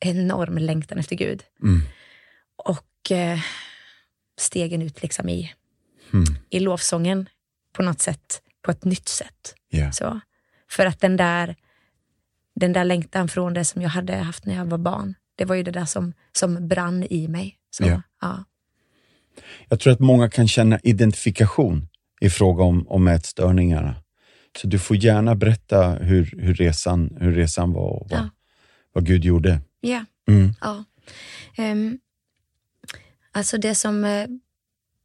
[0.00, 1.42] enorm längtan efter Gud.
[1.62, 1.80] Mm.
[2.66, 3.38] Och eh,
[4.38, 5.52] stegen ut liksom i,
[6.12, 6.24] mm.
[6.50, 7.28] i lovsången
[7.72, 9.54] på något sätt, på ett nytt sätt.
[9.72, 9.90] Yeah.
[9.90, 10.20] Så,
[10.70, 11.56] för att den där,
[12.54, 15.54] den där längtan från det som jag hade haft när jag var barn, det var
[15.54, 17.58] ju det där som, som brann i mig.
[17.70, 18.00] Så, yeah.
[18.20, 18.44] ja.
[19.68, 21.88] Jag tror att många kan känna identifikation
[22.20, 23.94] i fråga om, om ätstörningarna.
[24.58, 28.30] Så du får gärna berätta hur, hur, resan, hur resan var och vad, ja.
[28.92, 29.60] vad Gud gjorde.
[29.80, 30.04] Ja.
[30.28, 30.54] Mm.
[30.60, 30.84] ja.
[31.58, 31.98] Um,
[33.36, 34.26] alltså det som, uh,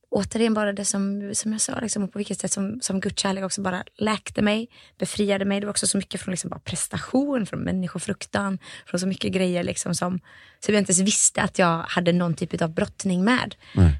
[0.09, 3.43] återigen bara det som, som jag sa, liksom, på vilket sätt som, som Guds kärlek
[3.43, 5.59] också bara läkte mig, befriade mig.
[5.59, 9.63] Det var också så mycket från liksom bara prestation, från människofruktan, från så mycket grejer
[9.63, 10.19] liksom som,
[10.59, 13.55] som jag inte ens visste att jag hade någon typ av brottning med.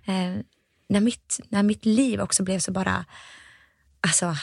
[0.10, 0.41] Uh,
[0.89, 3.06] när, mitt, när mitt liv också blev så bara,
[4.02, 4.36] alltså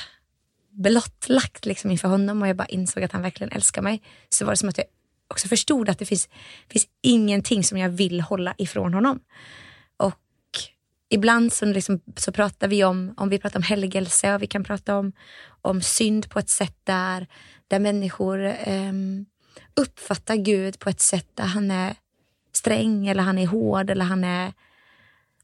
[0.70, 4.03] blottlagt liksom inför honom och jag bara insåg att han verkligen älskar mig.
[4.29, 4.87] Så var det som att jag
[5.29, 6.29] också förstod att det finns,
[6.68, 9.20] finns ingenting som jag vill hålla ifrån honom.
[11.11, 14.64] Ibland så, liksom, så pratar vi om, om vi pratar om helgelse och vi kan
[14.64, 15.12] prata om,
[15.62, 17.27] om synd på ett sätt där,
[17.68, 18.92] där människor eh,
[19.77, 21.97] uppfattar Gud på ett sätt där han är
[22.53, 24.53] sträng eller han är hård eller han är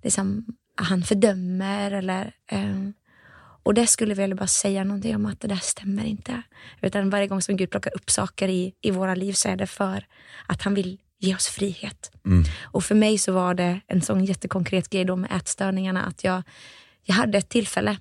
[0.03, 0.47] liksom,
[0.77, 2.89] han fördömer eller eh,
[3.65, 6.43] och det skulle vi bara säga någonting om att det där stämmer inte.
[6.83, 9.67] Utan varje gång som Gud plockar upp saker i, i våra liv så är det
[9.67, 10.07] för
[10.47, 12.13] att han vill ge oss frihet.
[12.25, 12.45] Mm.
[12.63, 16.43] Och för mig så var det en sån jättekonkret grej då med ätstörningarna att jag,
[17.03, 17.99] jag hade ett tillfälle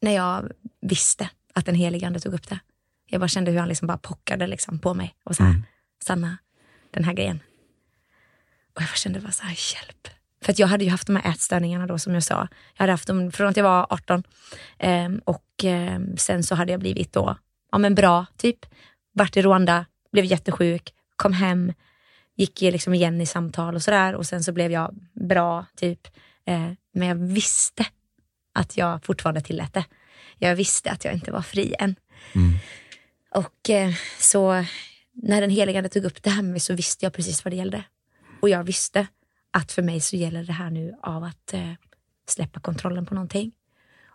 [0.00, 2.58] när jag visste att den helige ande tog upp det.
[3.06, 5.64] Jag bara kände hur han liksom bara pockade liksom på mig och så här, mm.
[6.02, 6.38] Sanna,
[6.90, 7.40] den här grejen.
[8.74, 10.08] Och jag bara kände bara så här, hjälp.
[10.42, 12.48] För att jag hade ju haft de här ätstörningarna då som jag sa.
[12.74, 14.22] Jag hade haft dem från att jag var 18
[14.78, 17.36] eh, och eh, sen så hade jag blivit då,
[17.72, 18.66] ja men bra typ.
[19.12, 21.72] Vart i Rwanda, blev jättesjuk, kom hem,
[22.36, 26.06] gick liksom igen i samtal och sådär och sen så blev jag bra typ.
[26.46, 27.86] Eh, men jag visste
[28.52, 29.84] att jag fortfarande tillät det.
[30.38, 31.96] Jag visste att jag inte var fri än.
[32.34, 32.58] Mm.
[33.34, 34.64] Och eh, så
[35.12, 37.56] när den helige tog upp det här med mig så visste jag precis vad det
[37.56, 37.84] gällde.
[38.40, 39.06] Och jag visste
[39.50, 41.72] att för mig så gäller det här nu av att eh,
[42.26, 43.52] släppa kontrollen på någonting.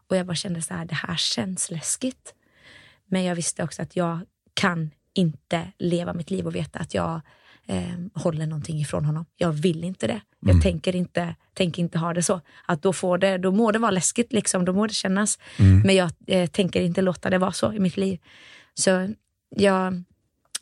[0.10, 2.34] Och jag bara kände så här, det här känns läskigt.
[3.06, 4.20] Men jag visste också att jag
[4.54, 7.22] kan inte leva mitt liv och veta att jag
[7.66, 9.26] eh, håller någonting ifrån honom.
[9.36, 10.22] Jag vill inte det.
[10.40, 10.62] Jag mm.
[10.62, 12.42] tänker, inte, tänker inte ha det så.
[12.66, 15.40] Att då, får det, då må det vara läskigt, liksom, då må det kännas.
[15.60, 15.80] Mm.
[15.80, 18.20] Men jag eh, tänker inte låta det vara så i mitt liv.
[18.74, 19.14] Så
[19.56, 20.04] jag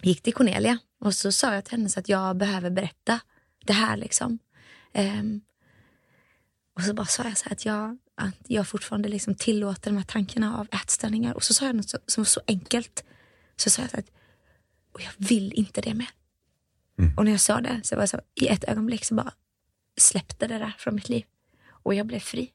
[0.01, 3.19] gick till Cornelia och så sa jag till henne att jag behöver berätta
[3.65, 3.97] det här.
[3.97, 4.39] liksom.
[4.93, 5.41] Um,
[6.75, 10.03] Och så bara sa jag så att jag, att jag fortfarande liksom tillåter de här
[10.03, 11.33] tankarna av ätstörningar.
[11.33, 13.03] Och så sa jag något som var så enkelt.
[13.55, 14.11] Så sa jag så att
[14.91, 16.09] och jag vill inte det mer.
[16.99, 17.13] Mm.
[17.17, 19.33] Och när jag sa det så var det så, i ett ögonblick så bara
[19.97, 21.25] släppte det där från mitt liv.
[21.69, 22.51] Och jag blev fri.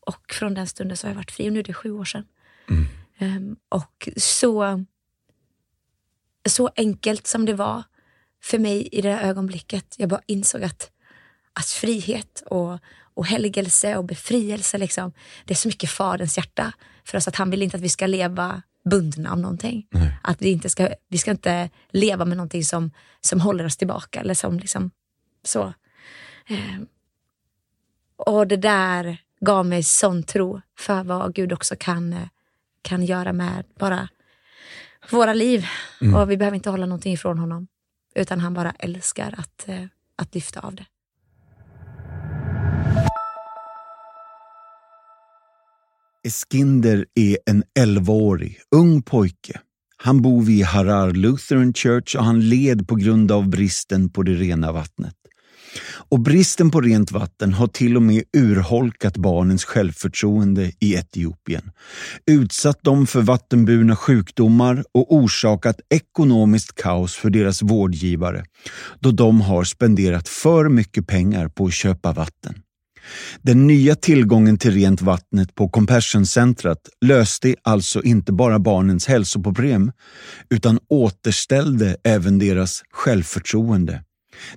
[0.00, 2.04] Och från den stunden så har jag varit fri och nu är det sju år
[2.04, 2.26] sedan.
[2.68, 2.86] Mm.
[3.20, 4.84] Um, och så,
[6.48, 7.82] så enkelt som det var
[8.42, 9.94] för mig i det ögonblicket.
[9.98, 10.90] Jag bara insåg att,
[11.52, 12.78] att frihet och,
[13.14, 15.12] och helgelse och befrielse, liksom,
[15.44, 16.72] det är så mycket Faderns hjärta
[17.04, 19.86] för oss att han vill inte att vi ska leva bundna av någonting.
[19.90, 20.18] Nej.
[20.22, 24.20] Att vi inte ska, vi ska inte leva med någonting som, som håller oss tillbaka
[24.20, 24.90] eller som liksom
[25.42, 25.72] så.
[26.48, 26.80] Eh,
[28.16, 32.28] och det där gav mig sån tro för vad Gud också kan,
[32.82, 34.08] kan göra med bara
[35.10, 35.66] våra liv.
[36.00, 36.14] Mm.
[36.14, 37.68] Och vi behöver inte hålla någonting ifrån honom.
[38.14, 39.84] Utan han bara älskar att, eh,
[40.16, 40.86] att lyfta av det.
[46.28, 49.60] Eskinder är en 11-årig, ung pojke.
[49.96, 54.34] Han bor vid Harar Lutheran Church och han led på grund av bristen på det
[54.34, 55.14] rena vattnet.
[56.10, 61.70] Och bristen på rent vatten har till och med urholkat barnens självförtroende i Etiopien,
[62.26, 68.44] utsatt dem för vattenburna sjukdomar och orsakat ekonomiskt kaos för deras vårdgivare,
[69.00, 72.62] då de har spenderat för mycket pengar på att köpa vatten.
[73.42, 79.92] Den nya tillgången till rent vattnet på Compassion-centret löste alltså inte bara barnens hälsoproblem
[80.50, 84.02] utan återställde även deras självförtroende.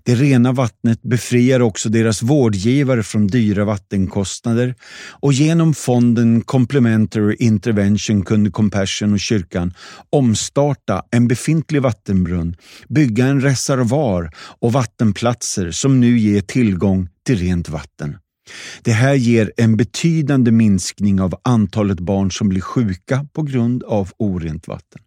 [0.03, 4.75] Det rena vattnet befriar också deras vårdgivare från dyra vattenkostnader
[5.09, 9.73] och genom fonden Complementary Intervention kunde Compassion och kyrkan
[10.09, 12.55] omstarta en befintlig vattenbrunn,
[12.89, 18.17] bygga en reservoar och vattenplatser som nu ger tillgång till rent vatten.
[18.81, 24.11] Det här ger en betydande minskning av antalet barn som blir sjuka på grund av
[24.17, 25.01] orent vatten.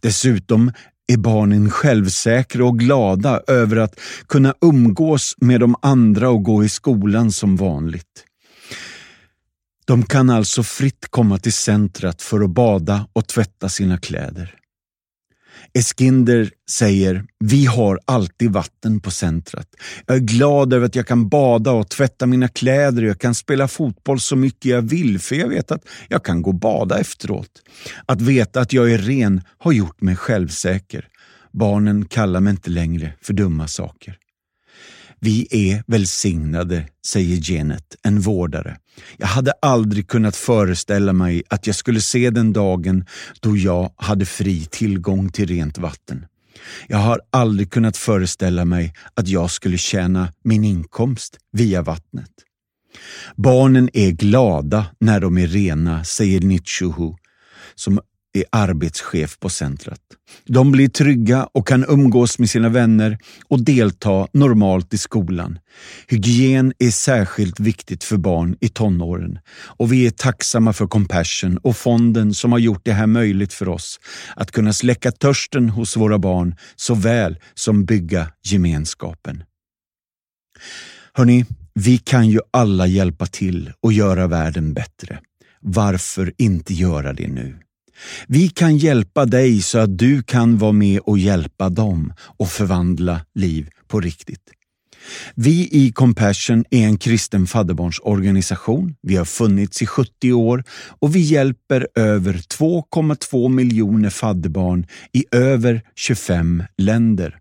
[0.00, 0.72] Dessutom
[1.12, 6.68] är barnen självsäkra och glada över att kunna umgås med de andra och gå i
[6.68, 8.24] skolan som vanligt.
[9.84, 14.54] De kan alltså fritt komma till centret för att bada och tvätta sina kläder.
[15.74, 19.68] Eskinder säger, vi har alltid vatten på centret.
[20.06, 23.34] Jag är glad över att jag kan bada och tvätta mina kläder och jag kan
[23.34, 26.98] spela fotboll så mycket jag vill för jag vet att jag kan gå och bada
[26.98, 27.62] efteråt.
[28.06, 31.08] Att veta att jag är ren har gjort mig självsäker.
[31.52, 34.18] Barnen kallar mig inte längre för dumma saker.
[35.20, 38.76] Vi är välsignade, säger Janet, en vårdare.
[39.16, 43.04] Jag hade aldrig kunnat föreställa mig att jag skulle se den dagen
[43.40, 46.26] då jag hade fri tillgång till rent vatten.
[46.86, 52.30] Jag har aldrig kunnat föreställa mig att jag skulle tjäna min inkomst via vattnet.
[53.36, 57.14] Barnen är glada när de är rena, säger Nitshuhu,
[57.74, 58.00] som
[58.34, 60.00] är arbetschef på centret.
[60.44, 65.58] De blir trygga och kan umgås med sina vänner och delta normalt i skolan.
[66.06, 71.76] Hygien är särskilt viktigt för barn i tonåren och vi är tacksamma för Compassion och
[71.76, 74.00] fonden som har gjort det här möjligt för oss
[74.36, 79.44] att kunna släcka törsten hos våra barn såväl som bygga gemenskapen.
[81.12, 85.20] Hörni, vi kan ju alla hjälpa till och göra världen bättre.
[85.60, 87.58] Varför inte göra det nu?
[88.26, 93.20] Vi kan hjälpa dig så att du kan vara med och hjälpa dem och förvandla
[93.34, 94.42] liv på riktigt.
[95.34, 98.94] Vi i Compassion är en kristen fadderbarnsorganisation.
[99.02, 100.64] Vi har funnits i 70 år
[101.00, 107.38] och vi hjälper över 2,2 miljoner fadderbarn i över 25 länder.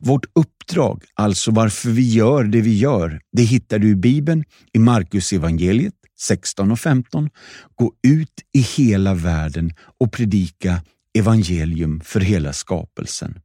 [0.00, 4.78] Vårt uppdrag, alltså varför vi gör det vi gör, det hittar du i Bibeln, i
[4.78, 7.30] Markus evangeliet 16 och 15.
[7.74, 10.82] Gå ut i hela världen och predika
[11.18, 13.40] evangelium för hela skapelsen.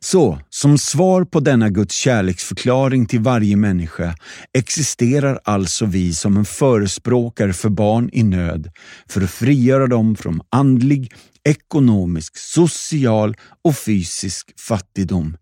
[0.00, 4.14] Så, som svar på denna Guds kärleksförklaring till varje människa
[4.52, 8.70] existerar alltså vi som en förespråkare för barn i nöd
[9.08, 11.12] för att frigöra dem från andlig,
[11.44, 15.36] ekonomisk, social och fysisk fattigdom.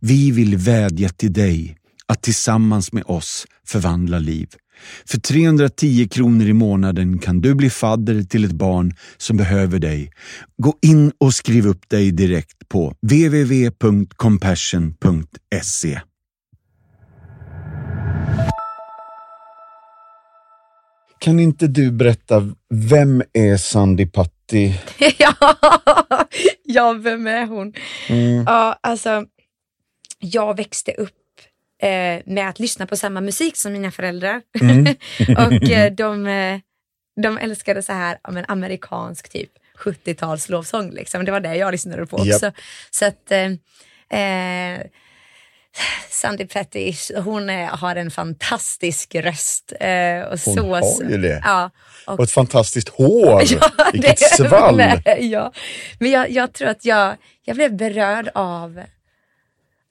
[0.00, 1.76] Vi vill vädja till dig
[2.06, 4.48] att tillsammans med oss förvandla liv.
[5.06, 10.10] För 310 kronor i månaden kan du bli fadder till ett barn som behöver dig.
[10.56, 16.00] Gå in och skriv upp dig direkt på www.compassion.se.
[21.18, 24.80] Kan inte du berätta, vem är Sandy Patti?
[25.18, 25.34] ja,
[26.64, 27.72] ja, vem är hon?
[28.08, 28.44] Mm.
[28.46, 29.24] Ja, alltså,
[30.18, 31.23] jag växte upp
[31.84, 34.42] eh, med att lyssna på samma musik som mina föräldrar.
[34.60, 34.86] Mm.
[35.46, 36.58] och eh, de, eh,
[37.22, 40.90] de älskade så här ja, men amerikansk typ 70-tals lovsång.
[40.90, 41.24] Liksom.
[41.24, 42.52] Det var det jag lyssnade på också.
[42.90, 44.80] Så att eh, eh,
[46.10, 49.72] Sandy Petty, hon är, har en fantastisk röst.
[49.80, 51.40] Eh, och Hon så, har ju det.
[51.44, 51.70] Ja,
[52.06, 53.42] Och ett fantastiskt hår.
[53.92, 54.76] Vilket det- svall.
[54.76, 55.52] Nej, ja.
[55.98, 58.82] Men jag, jag tror att jag, jag blev berörd av,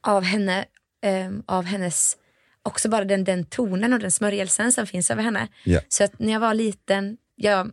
[0.08, 0.66] av henne,
[1.04, 2.18] ehm, av hennes,
[2.64, 5.48] också bara den, den tonen och den smörjelsen som finns över henne.
[5.64, 5.80] Ja.
[5.88, 7.72] Så att när jag var liten, jag,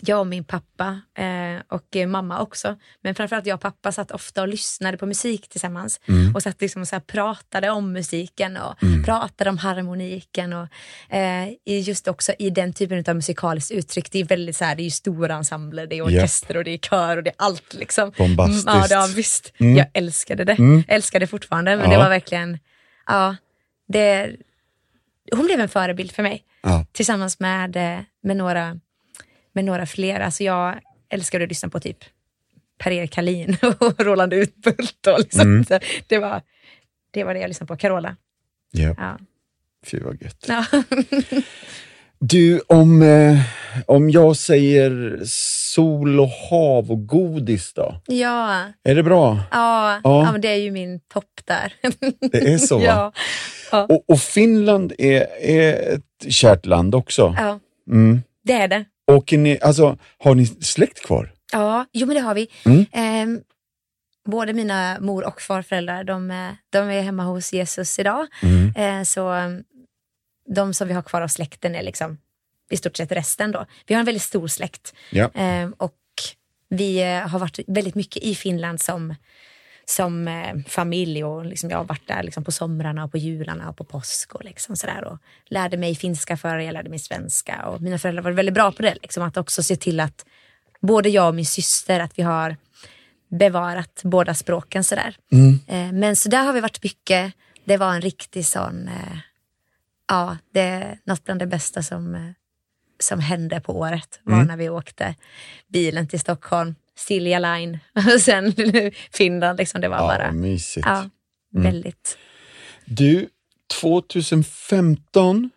[0.00, 4.10] jag och min pappa eh, och eh, mamma också, men framförallt jag och pappa satt
[4.10, 6.34] ofta och lyssnade på musik tillsammans Mm.
[6.34, 10.68] och satt liksom och så pratade om musiken och pratade om harmoniken och
[11.14, 14.10] eh, just också i den typen av musikaliskt uttryck.
[14.12, 16.70] Det är väldigt så här, det är ju stora ensembler, det är orkester och det
[16.70, 18.12] är kör och det är allt liksom.
[18.18, 18.68] Bombastiskt.
[18.68, 19.52] Mm, Ja, det, visst.
[19.58, 19.76] Mm.
[19.76, 20.52] Jag älskade det.
[20.52, 20.84] Mm.
[20.88, 21.96] Jag älskar det fortfarande, men Ja.
[21.96, 22.58] det var verkligen,
[23.06, 23.36] ja,
[23.88, 24.36] det,
[25.32, 26.86] hon blev en förebild för mig Ja.
[26.92, 28.80] tillsammans med, eh, med, några,
[29.54, 30.20] med några fler.
[30.20, 31.98] Alltså jag älskade att lyssna på typ
[32.78, 35.06] Per-Erik Hallin och Roland Utbult.
[35.06, 35.40] Och liksom.
[35.40, 35.64] Mm.
[36.06, 36.42] Det, var,
[37.10, 37.76] det var det jag lyssnade på.
[37.76, 38.16] Carola.
[38.72, 38.94] Ja.
[38.98, 39.18] Ja.
[39.86, 40.44] Fy vad gött.
[40.48, 40.64] Ja.
[42.18, 43.38] Du, om, eh,
[43.86, 48.00] om jag säger sol och hav och godis då?
[48.06, 49.38] Ja, Är det bra?
[49.50, 50.32] ja, Ja.
[50.32, 50.38] ja.
[50.38, 51.72] det är ju min topp där.
[52.32, 53.12] Det är så ja.
[53.72, 53.84] Ja.
[53.84, 57.34] Och, och Finland är, är ett kärt land också.
[57.38, 57.58] ja,
[57.90, 58.22] Mm.
[58.44, 58.84] det är det.
[59.06, 61.32] Åker ni, alltså, har ni släkt kvar?
[61.52, 62.48] Ja, jo men det har vi.
[62.64, 62.86] Mm.
[62.92, 63.40] Ehm,
[64.24, 68.26] både mina mor och farföräldrar, de, är- de är hemma hos Jesus idag.
[68.42, 68.72] Mm.
[68.76, 69.32] Eh, så
[70.54, 72.18] de som vi har kvar av släkten är liksom
[72.70, 73.66] i stort sett resten då.
[73.86, 75.30] Vi har en väldigt stor släkt Ja.
[75.34, 75.94] eh, och
[76.68, 79.14] vi eh, har varit väldigt mycket i Finland som,
[79.86, 83.68] som eh, familj och liksom jag har varit där liksom på somrarna och på jularna
[83.68, 87.66] och på påsk och liksom sådär och lärde mig finska före jag lärde mig svenska
[87.66, 90.24] och mina föräldrar var väldigt bra på det, liksom, att också se till att
[90.80, 92.56] både jag och min syster att vi har
[93.28, 95.16] bevarat båda språken sådär.
[95.32, 95.58] Mm.
[95.66, 97.32] Eh, men så där har vi varit mycket.
[97.64, 99.18] Det var en riktig sån, eh,
[100.08, 102.30] ja, det är något bland det bästa som, eh,
[103.00, 104.46] som hände på året var Mm.
[104.46, 105.14] när vi åkte
[105.68, 107.78] bilen till Stockholm, Silja Line
[108.14, 108.54] och sen
[109.12, 109.58] Finland.
[109.58, 110.86] Liksom, det var Ja, bara, mysigt.
[110.86, 111.10] ja,
[111.52, 112.18] väldigt.
[112.84, 113.28] Du,
[113.80, 115.50] 2015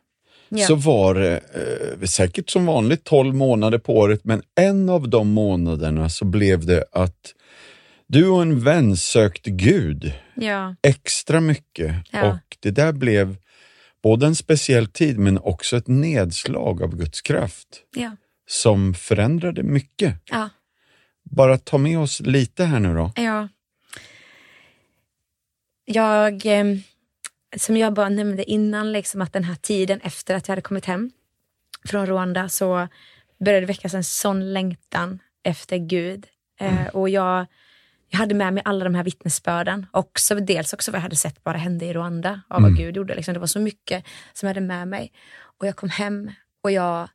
[0.49, 0.67] Ja.
[0.67, 5.27] så var det eh, säkert som vanligt 12 månader på året, men en av de
[5.27, 7.33] månaderna så blev det att
[8.07, 12.27] du och en vän sökte Gud Ja, extra mycket Ja.
[12.33, 13.35] och det där blev
[14.03, 17.67] både en speciell tid men också ett nedslag av Guds kraft
[18.49, 20.15] som förändrade mycket.
[21.29, 23.11] Bara ta med oss lite här nu då.
[23.15, 23.47] Ja.
[25.85, 26.65] Jag, eh,
[27.57, 30.85] som jag bara nämnde innan, liksom att den här tiden efter att jag hade kommit
[30.85, 31.11] hem
[31.85, 32.87] från Rwanda så
[33.39, 36.27] började det väckas en sån längtan efter Gud.
[36.59, 37.45] Eh, och jag,
[38.09, 39.85] jag hade med mig alla de här vittnesbörden.
[39.91, 43.15] Också, dels också vad jag hade sett bara hända i Rwanda av vad Gud gjorde.
[43.15, 43.33] Liksom.
[43.33, 45.11] Det var så mycket som jag hade med mig.
[45.59, 46.31] Och jag kom hem
[46.63, 47.09] och jag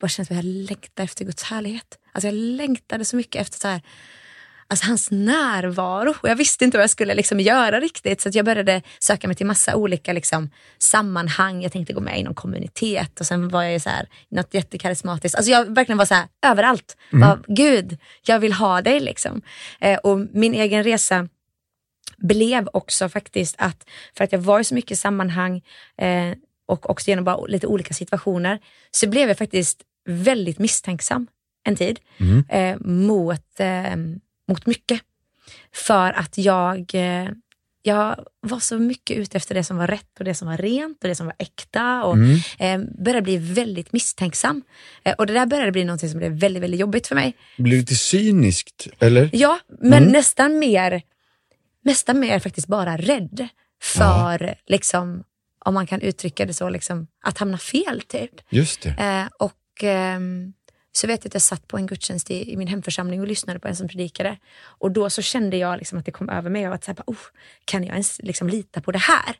[0.00, 1.98] bara kände att jag längtade efter Guds härlighet.
[2.16, 3.82] Alltså jag längtade så mycket efter så här,
[4.68, 6.14] alltså hans närvaro.
[6.20, 8.20] Och jag visste inte vad jag skulle liksom göra riktigt.
[8.20, 11.62] Så jag började söka mig till massa olika liksom, sammanhang.
[11.62, 14.54] Jag tänkte gå med i någon kommunitet och sen var jag i så här, något
[14.54, 15.36] jättekarismatiskt.
[15.36, 16.96] Alltså jag verkligen var så här överallt.
[17.20, 19.42] Bara, Gud, jag vill ha dig liksom.
[19.80, 21.28] Eh, och min egen resa
[22.16, 25.62] blev också faktiskt att, för att jag var i så mycket sammanhang
[25.98, 26.32] eh,
[26.66, 28.58] och också genom bara lite olika situationer,
[28.90, 31.26] så blev jag faktiskt väldigt misstänksam
[31.66, 32.00] en tid
[32.48, 33.96] eh, mot, eh,
[34.48, 35.00] mot mycket.
[35.74, 37.28] För att jag, eh,
[37.82, 41.02] jag var så mycket ute efter det som var rätt och det som var rent
[41.02, 42.16] och det som var äkta och
[42.58, 44.62] eh, började bli väldigt misstänksam.
[45.04, 47.34] Eh, och det där började bli något som blev väldigt, väldigt jobbigt för mig.
[47.56, 49.30] Blir det lite cyniskt, eller?
[49.32, 51.02] Ja, men nästan mer
[51.86, 53.48] nästan mer faktiskt bara rädd
[53.82, 55.24] för, liksom,
[55.64, 58.30] om man kan uttrycka det så, liksom, att hamna fel typ.
[58.50, 58.88] Just det.
[58.88, 60.52] Eh, och ehm,
[60.96, 63.58] så vet jag att jag satt på en gudstjänst i, i min hemförsamling och lyssnade
[63.58, 64.36] på en som predikade.
[64.64, 66.62] Och då så kände jag liksom att det kom över mig.
[66.62, 67.16] Jag var så här, oh,
[67.64, 69.36] kan jag ens liksom lita på det här?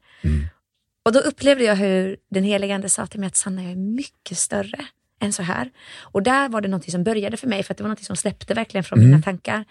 [1.04, 3.76] Och då upplevde jag hur den helige ande sa till mig att Sanna, jag är
[3.76, 4.86] mycket större
[5.20, 5.70] än så här.
[6.00, 8.16] Och där var det något som började för mig, för att det var något som
[8.16, 9.64] släppte verkligen från mina tankar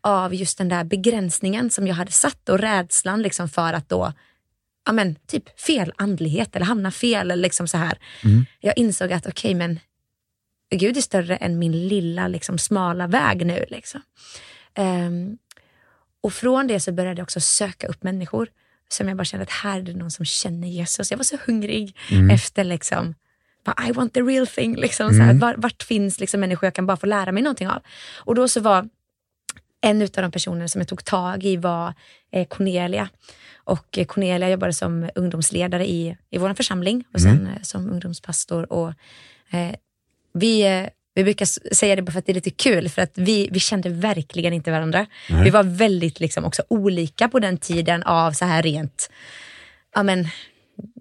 [0.00, 4.12] av just den där begränsningen som jag hade satt och rädslan liksom för att då
[4.86, 7.30] ja men, typ fel andlighet eller hamna fel.
[7.30, 7.98] Eller liksom så här.
[8.60, 9.80] Jag insåg att okej, men
[10.76, 13.64] Gud är större än min lilla liksom, smala väg nu.
[13.68, 14.00] Liksom.
[14.74, 15.38] Ehm,
[16.22, 18.48] och från det så började jag också söka upp människor
[18.88, 21.10] som jag bara kände att här är det någon som känner Jesus.
[21.10, 22.30] Jag var så hungrig Mm.
[22.30, 23.14] efter liksom,
[23.64, 24.76] bara, I want the real thing.
[24.76, 27.68] Liksom, så här, var, vart finns liksom människor jag kan bara få lära mig någonting
[27.68, 27.82] av?
[28.16, 28.88] Och då så var
[29.80, 31.94] en av de personerna som jag tog tag i var
[32.32, 33.08] eh, Cornelia.
[33.64, 38.72] Och eh, Cornelia jobbade som ungdomsledare i, i vår församling och sen eh, som ungdomspastor.
[38.72, 38.88] Och,
[39.50, 39.74] eh,
[40.34, 43.12] vi, eh, vi brukar säga det bara för att det är lite kul, för att
[43.14, 45.06] vi, vi kände verkligen inte varandra.
[45.44, 49.10] Vi var väldigt liksom också olika på den tiden av så här rent,
[49.94, 50.28] ja men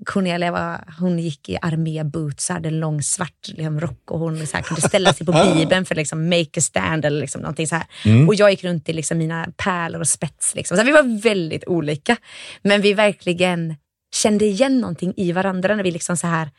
[0.05, 4.57] Cornelia var, hon gick i arméboots, hade en lång svart liksom, rock och hon så
[4.57, 7.75] här, kunde ställa sig på bibeln för liksom, make a stand eller liksom, någonting så
[7.75, 7.85] här.
[8.27, 10.55] Och jag gick runt i liksom, mina pärlor och spets.
[10.55, 10.77] Liksom.
[10.77, 12.17] Så vi var väldigt olika.
[12.61, 13.75] Men vi verkligen
[14.15, 16.49] kände igen någonting i varandra när vi liksom så här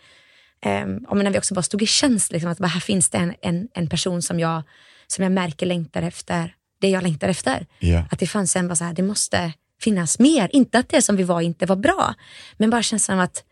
[0.67, 3.19] Um, och när vi också bara stod i tjänst, liksom, att bara, här finns det
[3.19, 4.63] en, en, en person som jag,
[5.07, 7.67] som jag märker längtar efter det jag längtar efter.
[7.79, 8.05] Ja.
[8.11, 10.51] Att det fanns en, bara så här, det måste finnas mer.
[10.53, 12.15] Inte att det som vi var inte var bra,
[12.57, 13.45] men bara känslan av att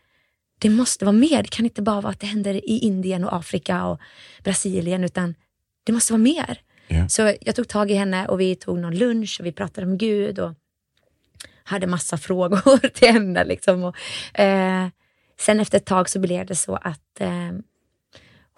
[0.59, 1.43] det måste vara mer.
[1.43, 3.99] Det kan inte bara vara att det händer i Indien och Afrika och
[4.43, 5.35] Brasilien, utan
[5.83, 6.61] det måste vara mer.
[6.87, 7.09] Ja.
[7.09, 9.97] Så jag tog tag i henne och vi tog någon lunch och vi pratade om
[9.97, 10.53] Gud och
[11.63, 13.43] hade massa frågor till henne.
[13.43, 13.83] Liksom.
[13.83, 14.87] Och, eh,
[15.41, 17.51] sen efter ett tag så blev det så att eh,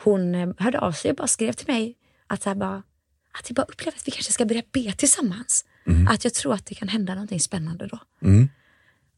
[0.03, 1.95] hon eh, hörde av sig och bara skrev till mig
[2.27, 2.83] att, så här, bara,
[3.31, 5.65] att jag bara upplevde att vi kanske ska börja be tillsammans.
[6.09, 7.99] Att jag tror att det kan hända någonting spännande då.
[8.21, 8.49] Mm.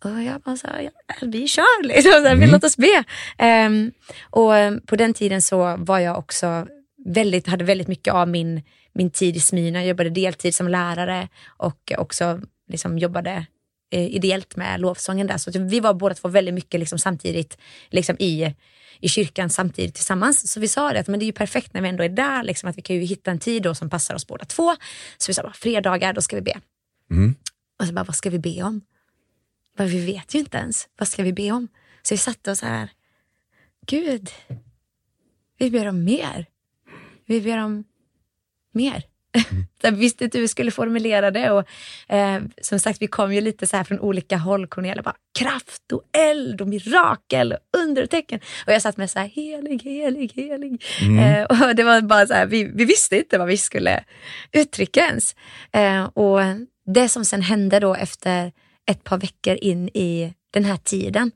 [0.04, 3.04] Och jag bara så här, ja, vi kör liksom, så här, vi låt oss be.
[3.38, 3.92] Ehm,
[4.30, 6.68] och eh, på den tiden så var jag också
[7.06, 8.62] väldigt, hade väldigt mycket av min,
[8.94, 9.80] min tid i Smyrna.
[9.80, 13.46] Jag jobbade deltid som lärare och också liksom jobbade
[13.92, 15.38] eh, ideellt med lovsången där.
[15.38, 17.58] Så vi var båda två väldigt mycket liksom samtidigt
[17.90, 18.56] liksom i,
[19.00, 20.52] i kyrkan samtidigt tillsammans.
[20.52, 22.44] Så vi sa det att men det är ju perfekt när vi ändå är där,
[22.44, 24.76] liksom, att vi kan ju hitta en tid då som passar oss båda två.
[25.18, 26.60] Så vi sa bara, fredagar, då ska vi be.
[27.12, 27.36] Mm.
[27.80, 28.82] Och så bara, vad ska vi be om?
[29.78, 30.88] Men vi vet ju inte ens.
[30.98, 31.68] Vad ska vi be om?
[32.04, 32.90] Så vi satte oss här.
[33.88, 34.30] Gud,
[35.58, 36.46] vi ber om mer.
[37.26, 37.84] Vi ber om
[38.72, 39.04] mer.
[39.82, 41.52] Jag visste inte hur vi skulle formulera det.
[41.52, 41.66] Och,
[42.14, 44.68] eh, som sagt, vi kom ju lite så här från olika håll.
[44.68, 48.40] Cornelia bara, kraft och eld och mirakel och undertecken.
[48.68, 50.84] Och jag satt med så här, helig, helig, helig.
[51.20, 54.04] Eh, och det var bara så här, vi, vi visste inte vad vi skulle
[54.52, 55.36] uttrycka ens.
[55.72, 56.40] Eh, och
[56.86, 58.52] det som sen hände då efter
[58.86, 61.32] ett par veckor in i den här tiden,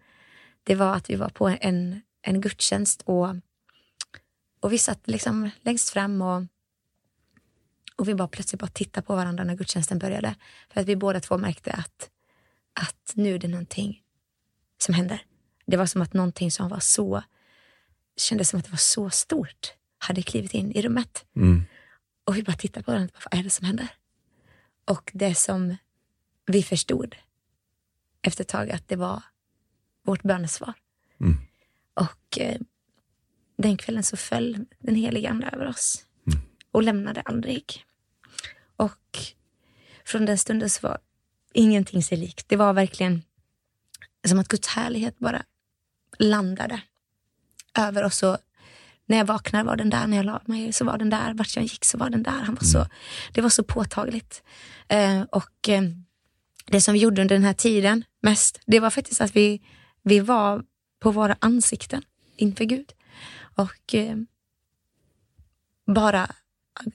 [0.64, 3.28] det var att vi var på en, en gudstjänst och,
[4.60, 6.44] och vi satt liksom längst fram och,
[8.00, 10.36] och vi bara plötsligt bara tittade på varandra när gudstjänsten började.
[10.70, 12.10] För att vi båda två märkte att,
[12.74, 14.04] att nu är det någonting
[14.78, 15.22] som händer.
[15.66, 17.24] Det var som att någonting som var så,
[18.18, 21.26] kändes som att det var så stort, hade klivit in i rummet.
[21.36, 21.64] Mm.
[22.24, 23.88] Och vi bara tittade på varandra, vad är det som händer?
[24.86, 25.78] Och det som
[26.46, 27.16] vi förstod
[28.22, 29.24] efter ett tag att det var
[30.06, 30.74] vårt bönesvar.
[31.20, 31.38] Mm.
[31.94, 32.60] Och eh,
[33.58, 36.06] den kvällen så föll den heliga ande över oss
[36.72, 37.86] och lämnade aldrig.
[38.80, 39.20] Och
[40.06, 40.98] från den stunden så var
[41.54, 42.50] ingenting sig likt.
[42.50, 43.24] Det var verkligen
[44.28, 45.44] som att Guds härlighet bara
[46.20, 46.82] landade
[47.78, 48.24] över oss.
[48.24, 48.38] Och
[49.06, 51.56] när jag vaknade var den där, när jag la mig så var den där, vart
[51.56, 52.32] jag gick så var den där.
[52.32, 52.86] Han var så,
[53.34, 54.44] det var så påtagligt.
[54.88, 55.84] Eh, och eh,
[56.66, 59.62] det som vi gjorde under den här tiden mest, det var faktiskt att vi,
[60.04, 60.64] vi var
[61.00, 62.04] på våra ansikten
[62.36, 62.94] inför Gud.
[63.56, 64.16] Och eh,
[65.86, 66.32] bara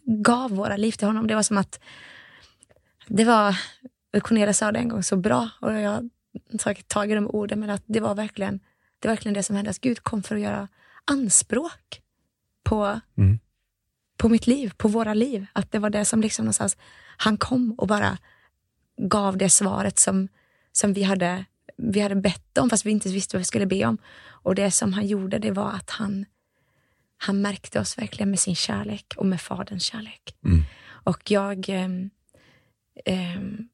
[0.04, 1.26] gav våra liv till honom.
[1.26, 1.80] Det var som att
[3.06, 3.58] det var,
[4.20, 7.82] Cornelia sa det en gång så bra och jag har tagit de orden, men att
[7.86, 8.60] det var verkligen
[8.98, 9.70] det, var verkligen det som hände.
[9.70, 10.68] Att Gud kom för att göra
[11.04, 12.00] anspråk
[12.62, 13.38] på, Mm.
[14.16, 15.46] på mitt liv, på våra liv.
[15.52, 16.76] Att det var det som liksom någonstans,
[17.16, 18.18] han kom och bara
[18.96, 20.28] gav det svaret som,
[20.72, 21.44] som vi, hade,
[21.76, 23.98] vi hade bett om, fast vi inte visste vad vi skulle be om.
[24.26, 26.26] Och det som han gjorde, det var att han,
[27.18, 30.34] han märkte oss verkligen med sin kärlek och med Faderns kärlek.
[30.44, 30.64] Mm.
[31.04, 32.10] Och jag, ehm,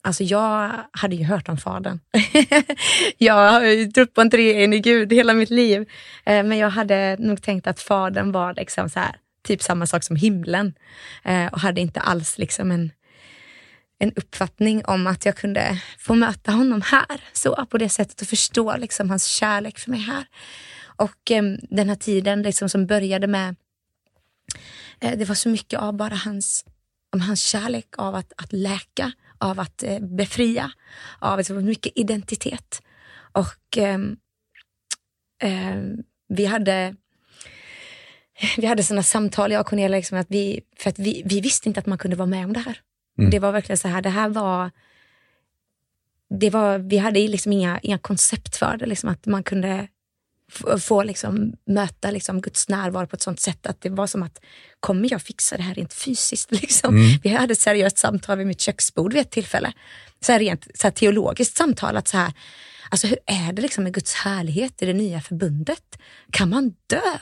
[0.03, 2.01] alltså jag hade ju hört om Fadern.
[3.19, 5.81] jag har trott på en treenig Gud hela mitt liv.
[6.25, 10.05] Eh, men jag hade nog tänkt att Fadern var liksom så här, typ samma sak
[10.05, 10.75] som himlen.
[11.25, 12.91] Eh, och hade inte alls liksom en,
[13.99, 17.25] en uppfattning om att jag kunde få möta honom här.
[17.33, 20.25] Så på det sättet och förstå liksom hans kärlek för mig här.
[21.01, 23.57] Och eh, den här tiden liksom som började med,
[25.01, 26.65] eh, det var så mycket av bara hans,
[27.13, 30.73] om hans kärlek av att, att läka, av att eh, befria,
[31.19, 32.83] av var mycket identitet.
[33.33, 34.17] Och ehm,
[35.43, 36.97] ehm, vi hade
[38.57, 41.69] vi hade sådana samtal, jag och Cornelia, liksom, att vi, för att vi, vi visste
[41.69, 42.81] inte att man kunde vara med om det här.
[43.19, 43.31] Mm.
[43.31, 44.71] Det var verkligen så här, det här var
[46.31, 49.89] det var, vi hade liksom inga, inga koncept för det, liksom att man kunde
[50.81, 54.41] få liksom möta liksom Guds närvaro på ett sånt sätt att det var som att
[54.81, 56.53] kommer jag fixa det här rent fysiskt?
[56.53, 56.97] Liksom?
[56.97, 57.19] Mm.
[57.23, 59.73] Vi hade ett seriöst samtal vid mitt köksbord vid ett tillfälle.
[60.21, 61.97] Så här rent så här teologiskt samtal.
[61.97, 62.33] Att så här,
[62.91, 65.99] alltså hur är det liksom med Guds härlighet i det nya förbundet?
[66.31, 67.19] Kan man dö?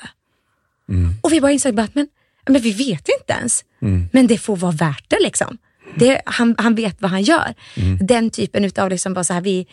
[0.89, 1.15] Mm.
[1.23, 2.09] Och vi bara insåg att men,
[2.49, 3.65] men vi vet inte ens.
[3.83, 4.09] Mm.
[4.13, 5.19] Men det får vara värt det.
[5.21, 5.59] Liksom.
[5.97, 7.55] Det, han, han vet vad han gör.
[7.77, 7.99] Mm.
[8.07, 9.67] Den typen av liksom bara så här, vi,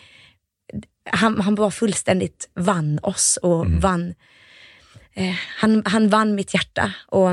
[1.06, 3.80] han, han bara fullständigt vann oss och mm.
[3.80, 4.14] vann,
[5.14, 6.93] eh, han, han vann mitt hjärta.
[7.08, 7.30] Och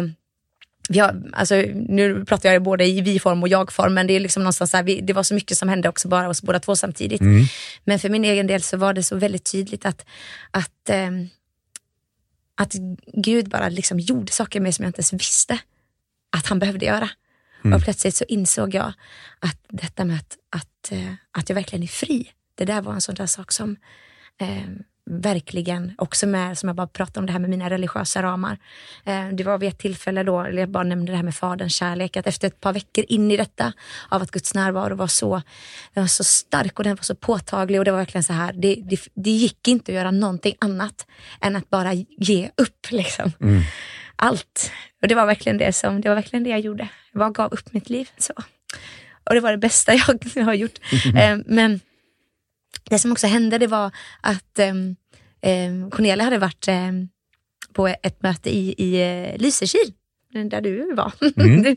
[0.89, 4.43] vi har, alltså, nu pratar jag både i vi-form och jag-form, men det är liksom
[4.43, 7.21] någonstans här, vi, det var så mycket som hände också bara oss båda två samtidigt.
[7.21, 7.45] Mm.
[7.85, 10.07] Men för min egen del så var det så väldigt tydligt att,
[10.51, 11.11] att, eh,
[12.55, 12.75] att
[13.15, 15.59] Gud bara liksom gjorde saker med mig som jag inte ens visste
[16.37, 17.09] att han behövde göra.
[17.65, 17.77] Mm.
[17.77, 18.93] Och plötsligt så insåg jag
[19.39, 23.01] att detta med att, att, eh, att jag verkligen är fri, det där var en
[23.01, 23.77] sån där sak som
[24.41, 24.69] eh,
[25.11, 28.59] verkligen också med, som jag bara pratade om det här med mina religiösa ramar.
[29.05, 31.75] Eh, det var vid ett tillfälle då, eller jag bara nämnde det här med faderns
[31.75, 33.73] kärlek, att efter ett par veckor in i detta,
[34.09, 35.43] av att Guds närvaro var så,
[35.95, 38.75] var så stark och den var så påtaglig och det var verkligen så här, det,
[38.75, 41.07] det, det gick inte att göra någonting annat
[41.41, 42.87] än att bara ge upp.
[42.91, 43.33] Liksom.
[43.41, 43.63] Mm.
[44.17, 44.71] Allt.
[45.03, 46.89] Och det var verkligen det som, det var verkligen det jag gjorde.
[47.13, 48.11] Jag bara gav upp mitt liv.
[48.19, 48.33] Så.
[49.25, 50.79] Och det var det bästa jag har gjort.
[51.17, 51.81] Eh, men
[52.85, 54.75] det som också hände det var att eh,
[55.91, 56.93] Cornelia hade varit eh,
[57.73, 59.93] på ett möte i, i eh, Lysekil
[60.33, 61.13] där du var.
[61.37, 61.77] Mm.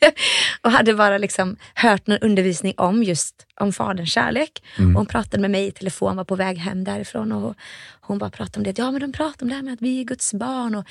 [0.62, 4.62] och hade bara liksom hört någon undervisning om just om faderns kärlek.
[4.78, 4.90] Mm.
[4.90, 7.54] Och hon pratade med mig i telefon, var på väg hem därifrån och
[8.00, 8.78] hon bara pratade om det.
[8.78, 10.74] Ja men de pratade om det här med att vi är Guds barn.
[10.74, 10.84] Och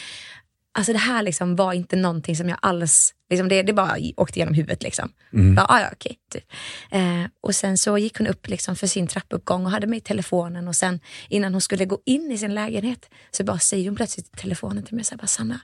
[0.71, 4.39] Alltså det här liksom var inte någonting som jag alls, liksom det, det bara åkte
[4.39, 4.83] genom huvudet.
[4.83, 5.11] Liksom.
[5.33, 5.55] Mm.
[5.55, 6.43] Bara, ah, ja, okay, typ.
[6.91, 10.01] eh, och sen så gick hon upp liksom för sin trappuppgång och hade mig i
[10.01, 10.99] telefonen och sen
[11.29, 14.83] innan hon skulle gå in i sin lägenhet så bara säger hon plötsligt i telefonen
[14.83, 15.59] till mig, så här, bara, Sanna,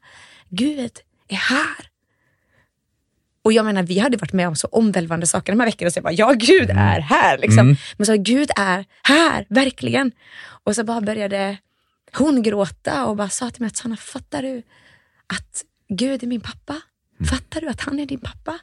[0.49, 1.89] Gud är här.
[3.43, 5.91] Och jag menar, vi hade varit med om så omvälvande saker de här veckorna.
[5.91, 6.77] Så jag bara, ja Gud mm.
[6.77, 7.37] är här.
[7.37, 7.59] Liksom.
[7.59, 7.75] Mm.
[7.97, 10.11] Men så Gud är här, verkligen.
[10.63, 11.57] Och så bara började
[12.13, 14.61] hon gråta och bara sa till mig att Sanna, fattar du?
[15.27, 16.81] Att Gud är min pappa.
[17.19, 17.29] Mm.
[17.29, 18.59] Fattar du att han är din pappa?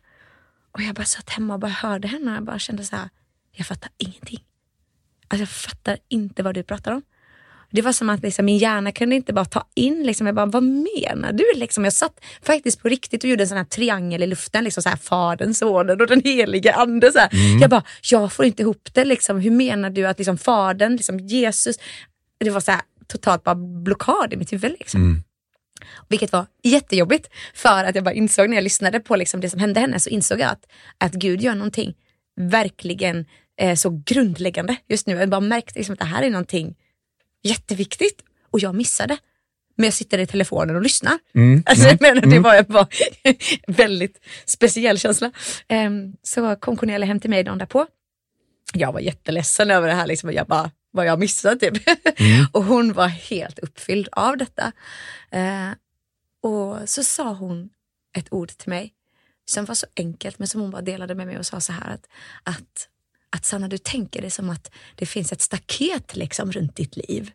[0.73, 3.09] Och jag bara satt hemma och bara hörde henne och jag bara kände så här,
[3.53, 4.45] jag fattar ingenting.
[5.29, 7.03] Alltså jag fattar inte vad du pratar om.
[7.71, 10.47] Det var som att liksom, min hjärna kunde inte bara ta in, liksom, jag bara,
[10.47, 11.45] vad menar du?
[11.55, 14.83] Liksom, jag satt faktiskt på riktigt och gjorde en sån här triangel i luften, liksom,
[14.83, 17.13] så här, Fadern, Sonen och den helige Ande.
[17.13, 17.59] Så mm.
[17.59, 19.05] Jag bara, jag får inte ihop det.
[19.05, 19.41] Liksom.
[19.41, 21.77] Hur menar du att liksom, Fadern, liksom, Jesus,
[22.39, 24.75] det var så här, totalt bara blockad i mitt huvud.
[24.79, 25.01] Liksom.
[25.01, 25.23] Mm.
[26.09, 29.61] Vilket var jättejobbigt för att jag bara insåg när jag lyssnade på liksom det som
[29.61, 30.67] hände henne så insåg jag att,
[30.99, 31.95] att Gud gör någonting
[32.37, 33.27] verkligen
[33.61, 35.15] eh, så grundläggande just nu.
[35.15, 36.75] Jag bara märkte liksom att det här är någonting
[37.43, 38.21] jätteviktigt
[38.51, 39.17] och jag missade.
[39.77, 41.19] Men jag sitter i telefonen och lyssnar.
[41.35, 42.43] Mm, alltså, mm, jag menar, det mm.
[42.43, 42.87] var bara
[43.67, 45.33] väldigt speciell känsla.
[45.69, 47.87] Um, så kom Cornelia hem till mig dagen därpå.
[48.75, 50.07] Jag var jätteledsen över det här.
[50.07, 50.33] Liksom.
[50.33, 51.89] Jag bara, vad jag missat typ.
[52.21, 52.47] Mm.
[52.53, 54.73] och hon var helt uppfylld av detta.
[55.31, 55.71] Eh,
[56.43, 57.71] och så sa hon
[58.17, 58.95] ett ord till mig
[59.45, 61.91] som var så enkelt men som hon bara delade med mig och sa så här
[61.91, 62.09] att,
[62.43, 62.89] att,
[63.31, 67.33] att Sanna du tänker det som att det finns ett staket liksom runt ditt liv.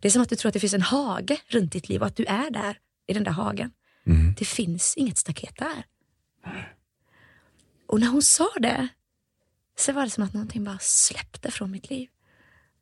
[0.00, 2.06] Det är som att du tror att det finns en hage runt ditt liv och
[2.06, 3.70] att du är där i den där hagen.
[4.06, 4.34] Mm.
[4.38, 5.84] Det finns inget staket där.
[7.86, 8.88] Och när hon sa det
[9.78, 12.08] så var det som att någonting bara släppte från mitt liv.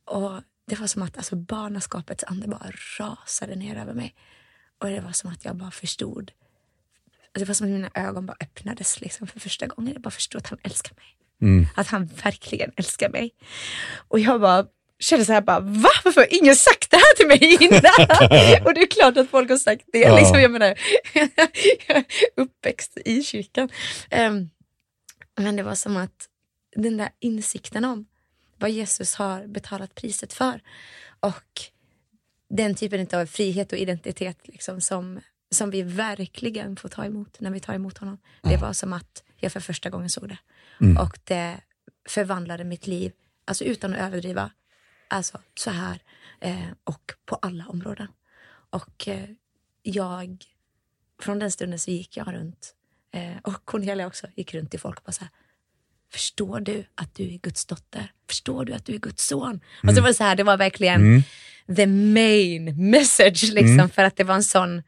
[0.05, 4.15] Och det var som att alltså, barnaskapets ande bara rasade ner över mig.
[4.79, 6.33] Och det var som att jag bara förstod.
[7.33, 9.93] Det var som att mina ögon bara öppnades liksom för första gången.
[9.93, 11.17] Jag bara förstod att han älskar mig.
[11.43, 11.67] Mm.
[11.75, 13.35] Att han verkligen älskar mig.
[14.09, 14.67] Och jag bara
[14.99, 15.91] kände så här bara, va?
[16.05, 18.63] Varför har ingen sagt det här till mig innan?
[18.67, 19.99] och det är klart att folk har sagt det.
[19.99, 20.19] Ja.
[20.19, 20.79] Liksom, jag menar,
[21.15, 21.29] jag
[21.97, 22.05] är
[22.37, 23.69] uppväxt i kyrkan.
[24.11, 24.51] Um,
[25.37, 26.29] men det var som att
[26.77, 28.07] den där insikten om
[28.65, 30.61] vad Jesus har betalat priset för.
[31.21, 31.61] Och
[32.49, 37.51] den typen av frihet och identitet liksom som, som vi verkligen får ta emot när
[37.51, 38.19] vi tar emot honom.
[38.43, 40.39] Det var som att jag för första gången såg det.
[40.81, 40.97] Mm.
[40.97, 41.61] Och det
[42.09, 43.13] förvandlade mitt liv,
[43.45, 44.51] alltså utan att överdriva,
[45.09, 45.99] alltså så här
[46.41, 48.09] eh, och på alla områden.
[48.71, 49.31] Och eh,
[49.83, 50.45] jag,
[51.23, 52.75] från den stunden så gick jag runt
[53.13, 55.31] eh, och Cornelia också gick runt till folk och bara så här,
[56.15, 58.13] Förstår du att du är Guds dotter?
[58.29, 59.49] Förstår du att du är Guds son?
[59.51, 59.61] Mm.
[59.89, 61.23] Och så var det så här, det var verkligen mm.
[61.77, 63.89] the main message liksom mm.
[63.89, 64.83] för att det var en sån,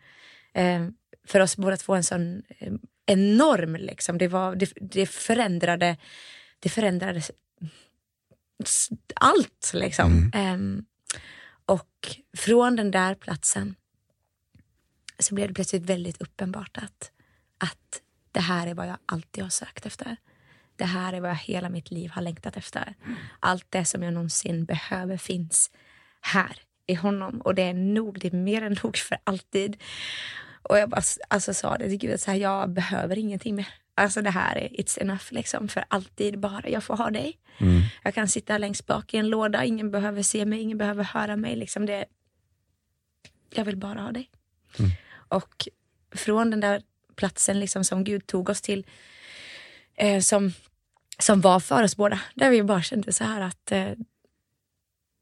[0.54, 0.86] eh,
[1.26, 2.72] för oss båda två en sån eh,
[3.06, 4.18] enorm liksom.
[4.18, 5.96] Det, var, det, det förändrade,
[6.58, 7.22] det förändrade
[9.14, 10.32] allt liksom.
[10.34, 10.84] Um,
[11.66, 13.74] och från den där platsen
[15.18, 17.10] så blev det plötsligt väldigt uppenbart att,
[17.58, 18.02] att
[18.32, 20.16] det här är vad jag alltid har sökt efter.
[20.76, 22.94] Det här är vad jag hela mitt liv har längtat efter.
[23.40, 25.70] Allt det som jag någonsin behöver finns
[26.20, 26.56] här
[26.86, 29.76] i honom och det är nog, det är mer än nog för alltid.
[30.62, 33.68] Och jag bara alltså, sa det till Gud, så här, jag behöver ingenting mer.
[33.94, 37.38] Alltså det här är it's enough liksom för alltid bara jag får ha dig.
[37.58, 37.82] Mm.
[38.02, 41.36] Jag kan sitta längst bak i en låda, ingen behöver se mig, ingen behöver höra
[41.36, 41.56] mig.
[41.56, 42.04] Liksom det,
[43.50, 44.30] jag vill bara ha dig.
[44.78, 44.90] Mm.
[45.28, 45.68] Och
[46.14, 46.82] från den där
[47.16, 48.86] platsen liksom som Gud tog oss till,
[49.96, 50.52] eh, som,
[51.18, 53.92] som var för oss båda, där vi bara kände så här att, eh,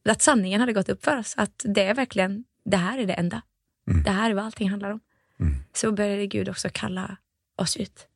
[0.04, 1.34] att sanningen hade gått upp för oss.
[1.36, 3.42] Att det är verkligen, det här är det enda.
[3.88, 4.02] Mm.
[4.02, 5.00] Det här är vad allting handlar om.
[5.40, 5.54] Mm.
[5.72, 7.16] Så började Gud också kalla
[7.56, 8.08] oss ut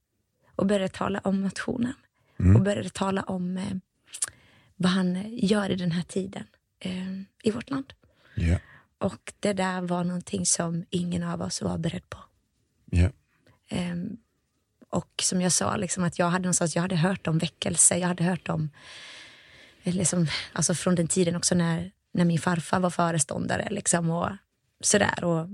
[0.57, 1.95] och började tala om nationen
[2.39, 2.57] mm.
[2.57, 3.77] och började tala om eh,
[4.77, 6.45] vad han gör i den här tiden
[6.81, 7.93] eh, i vårt land.
[8.37, 8.61] Yeah.
[8.99, 12.19] Och det där var någonting som ingen av oss var beredd på.
[12.93, 13.13] Yeah.
[13.69, 13.97] Eh,
[14.91, 18.09] och som jag sa, liksom, att jag hade någonstans, jag hade hört om väckelse, jag
[18.09, 18.71] hade hört om,
[19.83, 24.31] liksom, alltså från den tiden också när, när min farfar var föreståndare liksom, och
[24.81, 25.25] sådär.
[25.25, 25.47] Och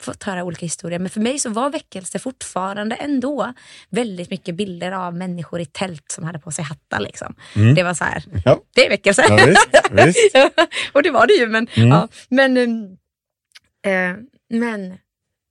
[0.00, 0.98] fått höra olika historier.
[0.98, 3.52] Men för mig så var väckelse fortfarande ändå
[3.88, 7.00] väldigt mycket bilder av människor i tält som hade på sig hattar.
[7.00, 7.34] Liksom.
[7.56, 7.74] Mm.
[7.74, 8.60] Det var så här, ja.
[8.74, 9.24] det är väckelse.
[9.28, 10.36] Ja, visst, visst.
[10.92, 11.46] och det var det ju.
[11.46, 11.88] Men, mm.
[11.88, 12.56] ja, men,
[13.82, 14.16] äh,
[14.48, 14.98] men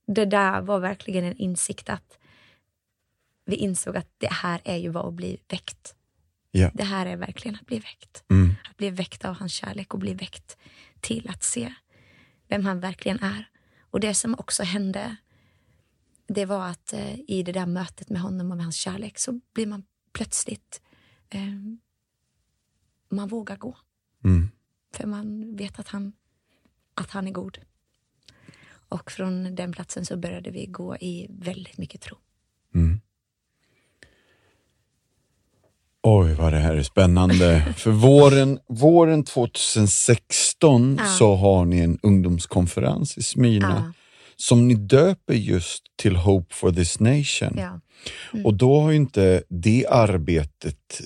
[0.06, 2.18] det där var verkligen en insikt att
[3.44, 5.94] vi insåg att det här är ju vad att bli väckt.
[6.50, 6.70] Ja.
[6.74, 8.24] Det här är verkligen att bli väckt.
[8.30, 8.54] Mm.
[8.70, 10.56] Att bli väckt av hans kärlek och bli väckt
[11.00, 11.74] till att se
[12.48, 13.48] vem han verkligen är.
[13.80, 15.16] Och det som också hände,
[16.26, 19.40] det var att eh, i det där mötet med honom och med hans kärlek så
[19.52, 20.82] blir man plötsligt,
[21.30, 21.40] eh,
[23.08, 23.76] man vågar gå.
[24.24, 24.50] Mm.
[24.92, 26.12] För man vet att han,
[26.94, 27.58] att han är god.
[28.88, 32.18] Och från den platsen så började vi gå i väldigt mycket tro.
[32.74, 33.00] Mm.
[36.06, 37.74] Oj, vad det här är spännande.
[37.76, 41.06] För våren, våren 2016 ja.
[41.06, 43.92] så har ni en ungdomskonferens i Smyrna ja.
[44.36, 47.54] som ni döper just till Hope for this nation.
[47.56, 47.80] Ja.
[48.32, 48.46] Mm.
[48.46, 51.00] Och då har ju inte det arbetet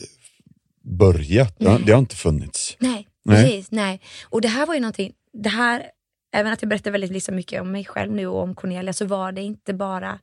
[0.82, 1.54] börjat.
[1.58, 2.76] Det har, det har, inte funnits.
[2.78, 3.70] Nej, nej, precis.
[3.70, 4.00] Nej.
[4.22, 5.82] Och det här var ju någonting, det här,
[6.32, 9.06] även att jag berättar väldigt liksom mycket om mig själv nu och om Cornelia, så
[9.06, 10.18] var det inte bara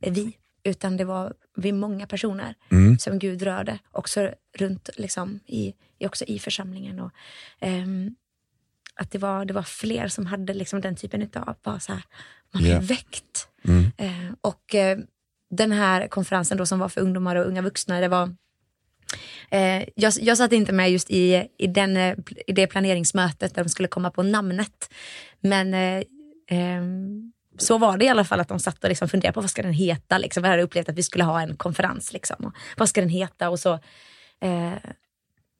[0.00, 2.98] vi utan det var vi många personer mm.
[2.98, 7.00] som Gud rörde, också runt liksom, i, också i församlingen.
[7.00, 7.10] Och,
[7.60, 8.14] um,
[8.94, 12.02] att det var, det var fler som hade liksom den typen av, var så här,
[12.52, 12.84] man blev yeah.
[12.84, 13.48] väckt.
[13.64, 13.82] Mm.
[13.82, 15.04] Uh, och uh,
[15.50, 18.34] den här konferensen då som var för ungdomar och unga vuxna, det var
[19.50, 21.96] Eh, jag, jag satt inte med just i, i, den,
[22.46, 24.90] i det planeringsmötet där de skulle komma på namnet.
[25.40, 26.02] Men eh,
[26.58, 26.82] eh,
[27.58, 29.62] så var det i alla fall att de satt och liksom funderade på vad ska
[29.62, 30.18] den heta.
[30.18, 30.42] Liksom.
[30.42, 32.12] Vi hade upplevt att vi skulle ha en konferens.
[32.12, 32.52] Liksom.
[32.76, 33.50] Vad ska den heta?
[33.50, 33.72] Och så,
[34.40, 34.72] eh,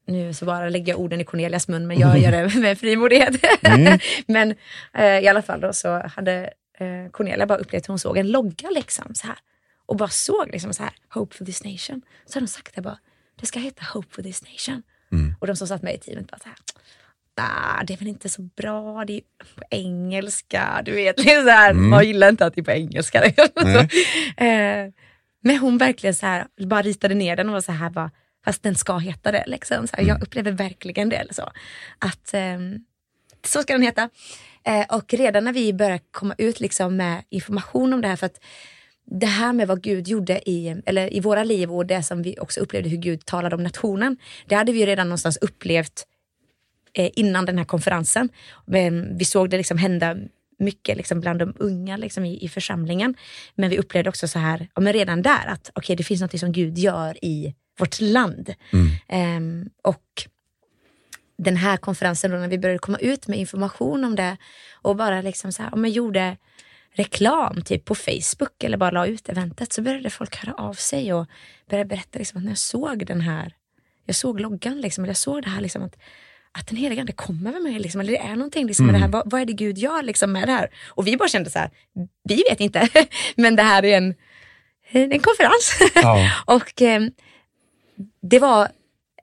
[0.07, 3.45] nu så bara lägger jag orden i Cornelias mun, men jag gör det med frimodighet.
[3.63, 3.99] Mm.
[4.27, 4.55] men
[4.95, 8.31] eh, i alla fall då så hade eh, Cornelia bara upplevt att hon såg en
[8.31, 9.37] logga liksom så här.
[9.87, 12.03] Och bara såg liksom så här, Hope for this nation.
[12.27, 12.99] Så hade hon sagt det bara,
[13.41, 14.83] det ska heta Hope for this nation.
[15.13, 15.35] Mm.
[15.41, 16.57] Och de som satt med i teamet bara så här,
[17.39, 19.21] nah, det är väl inte så bra, det är
[19.57, 20.83] på engelska.
[20.85, 21.89] Du vet, så här, mm.
[21.89, 23.33] man gillar inte att det är på engelska.
[23.57, 23.79] så,
[24.45, 24.91] eh,
[25.43, 28.11] men hon verkligen så här, bara ritade ner den och var så här, bara,
[28.45, 29.45] fast den ska heta det.
[29.47, 29.87] Liksom.
[29.87, 30.23] Så här, Jag mm.
[30.23, 31.27] upplever verkligen det.
[31.31, 31.51] Så.
[31.99, 32.59] Att, eh,
[33.45, 34.11] så ska den heta.
[34.67, 38.27] Eh, och redan när vi började komma ut liksom, med information om det här, för
[38.27, 38.41] att
[39.07, 42.37] det här med vad Gud gjorde i, eller i våra liv och det som vi
[42.41, 44.17] också upplevde hur Gud talade om nationen,
[44.47, 46.07] det hade vi redan någonstans upplevt
[46.95, 48.29] innan den här konferensen.
[48.67, 50.17] Men vi såg det liksom hända
[50.59, 53.15] mycket liksom bland de unga liksom i, i församlingen.
[53.55, 56.41] Men vi upplevde också så här, ja, men redan där att okay, det finns något
[56.41, 58.55] som Gud gör i vårt land.
[58.73, 58.89] Mm.
[59.09, 60.29] Eh, och
[61.39, 64.37] den här konferensen då när vi började komma ut med information om det
[64.83, 66.37] och bara liksom så här, ja, men gjorde
[66.93, 71.13] reklam typ på Facebook eller bara la ut eventet så började folk höra av sig
[71.13, 71.27] och
[71.71, 73.55] började berätta liksom att när jag såg den här,
[74.07, 75.97] jag såg loggan liksom, eller jag såg det här liksom att
[76.59, 78.93] att den heliga ande kommer med mig, liksom, eller det är någonting liksom, mm.
[78.93, 79.13] med det här.
[79.13, 80.71] Vad, vad, är det Gud gör liksom, med det här?
[80.89, 81.71] Och vi bara kände så här,
[82.25, 82.89] vi vet inte,
[83.37, 84.15] men det här är en,
[84.91, 85.79] en konferens.
[85.95, 86.31] Ja.
[86.47, 87.03] och eh,
[88.23, 88.69] det var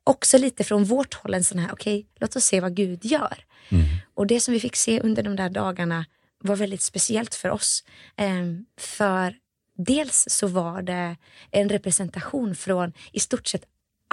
[0.04, 3.06] också lite från vårt håll en sån här, okej, okay, låt oss se vad Gud
[3.06, 3.46] gör.
[3.70, 3.86] Mm.
[4.14, 6.06] Och det som vi fick se under de där dagarna
[6.44, 7.84] var väldigt speciellt för oss.
[8.18, 8.46] Eh,
[8.80, 9.36] för
[9.78, 11.18] dels så var det
[11.52, 13.64] en representation från i stort sett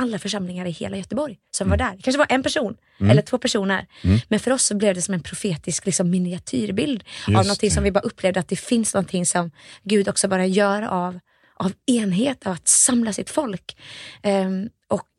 [0.01, 1.97] alla församlingar i hela Göteborg som var där.
[1.97, 2.77] Det kanske var en person
[3.11, 3.87] eller två personer.
[4.29, 7.75] Men för oss så blev det som en profetisk liksom, miniatyrbild av Just någonting det.
[7.75, 9.51] som vi bara upplevde att det finns någonting som
[9.83, 11.19] Gud också bara gör av,
[11.57, 13.77] av enhet, av att samla sitt folk.
[14.23, 15.11] Ehm, och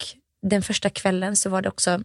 [0.41, 2.03] den första kvällen så var det också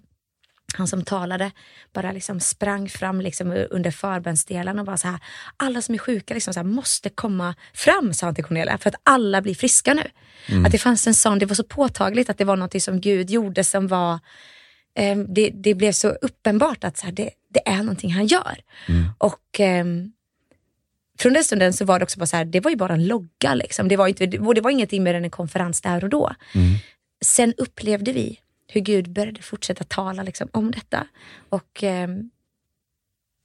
[0.77, 1.51] han som talade
[1.93, 5.19] bara liksom sprang fram liksom under förbönsdelen och bara så här,
[5.57, 8.89] alla som är sjuka liksom så här, måste komma fram, sa han till Cornelia, för
[8.89, 10.11] att alla blir friska nu.
[10.67, 13.31] Att det fanns en sån, det var så påtagligt att det var något som Gud
[13.31, 14.19] gjorde som var,
[14.99, 18.57] eh, det, det blev så uppenbart att så här, det, det är någonting han gör.
[19.19, 20.13] Och ehm,
[21.19, 23.07] från den stunden så var det också bara så här, det var ju bara en
[23.07, 23.89] logga liksom.
[23.89, 26.35] Det var, inte, det var ingenting mer än en konferens där och då.
[27.25, 28.39] Sen upplevde vi
[28.75, 31.07] hur Gud började fortsätta tala liksom, om detta.
[31.49, 32.31] Och ehm,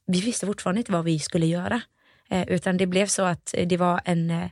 [0.07, 1.81] vi visste fortfarande inte vad vi skulle göra.
[2.29, 4.49] Eh, utan det blev så att eh, det var en, eh,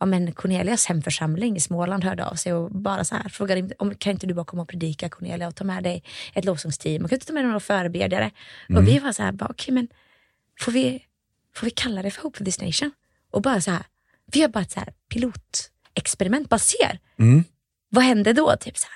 [0.00, 3.94] ja, men Cornelias hemförsamling i Småland hörde av sig och bara så här frågade om
[3.94, 6.02] kan inte du bara komma och predika Cornelia och ta med dig
[6.34, 8.30] ett lovsångsteam och kan du ta med några förebedjare?
[8.76, 9.88] Och vi var så här, bara, okej men
[10.60, 11.04] får vi,
[11.54, 12.92] får vi kalla det för Hope for this nation?
[13.30, 13.82] Och bara så här,
[14.32, 17.44] vi har bara ett så här pilotexperiment, bara ser Mm.
[17.88, 18.56] Vad hände då?
[18.56, 18.88] Typ så.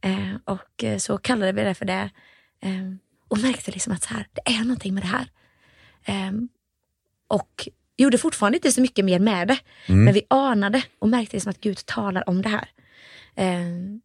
[0.00, 2.10] Eh, och eh, så kallade vi det för det.
[2.60, 2.92] Eh,
[3.28, 5.26] och märkte liksom att så här, det är någonting med det här.
[6.04, 6.32] Eh,
[7.28, 9.58] och gjorde fortfarande inte så mycket mer med det.
[9.86, 12.68] Men vi anade och märkte liksom att Gud talar om det här.
[13.34, 13.98] Eh,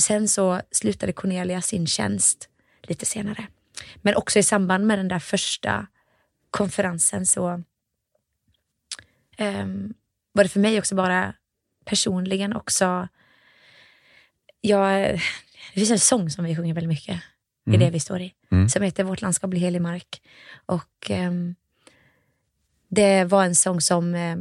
[0.00, 2.48] sen så slutade Cornelia sin tjänst
[2.82, 3.46] lite senare.
[3.96, 5.86] Men också i samband med den där första
[6.50, 7.62] konferensen så
[9.36, 9.94] ehm,
[10.32, 11.34] var det för mig också bara
[11.84, 13.08] personligen också
[14.68, 15.12] jag,
[15.74, 17.20] det finns en sång som vi sjunger väldigt mycket
[17.70, 18.32] i det vi står i.
[18.68, 20.22] Som heter Vårt land ska bli helig mark.
[20.66, 21.54] Och ehm,
[22.88, 24.36] det var en sång som eh,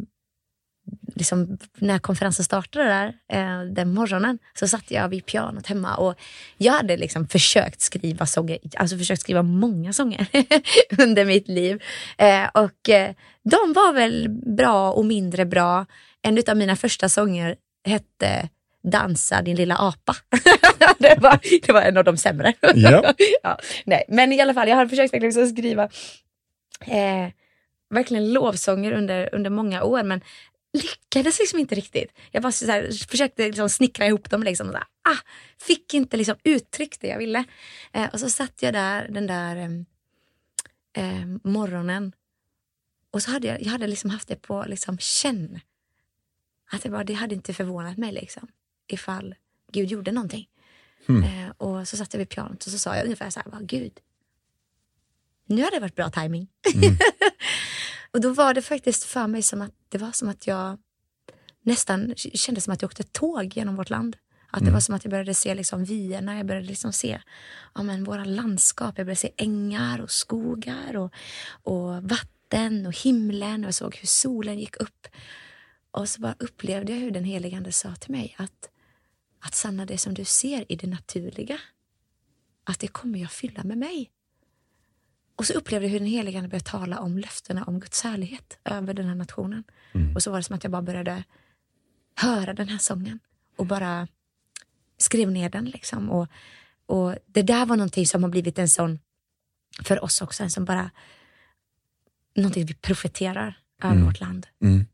[1.15, 6.15] liksom, när konferensen startade där eh, den morgonen så satt jag vid pianot hemma och
[6.57, 10.27] jag hade liksom försökt skriva sånger, alltså försökt skriva många sånger
[11.01, 11.83] under mitt liv.
[12.17, 13.13] Eh, och eh,
[13.43, 15.85] de var väl bra och mindre bra.
[16.21, 17.55] En av mina första sånger
[17.85, 18.49] hette
[18.83, 20.15] Dansa din lilla apa.
[20.97, 22.53] det, var, det var en av de sämre.
[22.75, 23.13] Ja.
[23.43, 24.05] ja, nej.
[24.07, 25.83] Men i alla fall, jag har försökt verkligen skriva
[26.85, 27.29] eh,
[27.89, 30.21] verkligen lovsånger under, under många år men
[30.73, 32.11] lyckades liksom inte riktigt.
[32.31, 34.67] Jag bara så här, försökte liksom snickra ihop dem liksom.
[34.67, 35.17] Och så här, ah,
[35.59, 37.43] fick inte liksom uttryck det jag ville.
[37.93, 39.55] Eh, och så satt jag där den där
[40.97, 42.13] em, morgonen
[43.11, 45.59] och så hade jag, jag hade liksom haft det på liksom känn.
[46.71, 48.47] Att det, bara, det hade inte förvånat mig liksom,
[48.87, 49.35] ifall
[49.71, 50.47] Gud gjorde någonting.
[51.23, 53.61] Eh, och så satt jag vid pianot och så sa jag ungefär så här, bara,
[53.61, 53.99] Gud,
[55.45, 56.47] nu har det varit bra timing.
[58.11, 60.77] och då var det faktiskt för mig som att det var som att jag
[61.61, 64.17] nästan kände som att jag åkte tåg genom vårt land.
[64.55, 67.21] Att det var som att jag började se liksom vyerna, jag började liksom se
[67.75, 71.13] ja, men våra landskap, jag började se ängar och skogar och,
[71.63, 75.07] och vatten och himlen och jag såg hur solen gick upp.
[75.91, 78.69] Och så bara upplevde jag hur den helige Ande sa till mig att,
[79.45, 81.59] att Sanna, det som du ser i det naturliga,
[82.63, 84.11] att det kommer jag fylla med mig.
[85.35, 88.57] Och så upplevde jag hur den helige Ande började tala om löftena om Guds härlighet
[88.63, 89.63] över den här nationen.
[90.15, 91.23] Och så var det som att jag bara började
[92.15, 93.19] höra den här sången
[93.55, 94.07] och bara
[94.97, 95.65] skrev ner den.
[95.65, 96.09] Liksom.
[96.09, 96.27] Och,
[96.85, 98.99] och det där var någonting som har blivit en sån,
[99.83, 100.91] för oss också, en som bara,
[102.35, 104.47] någonting vi profeterar över vårt land.
[104.61, 104.85] Mm.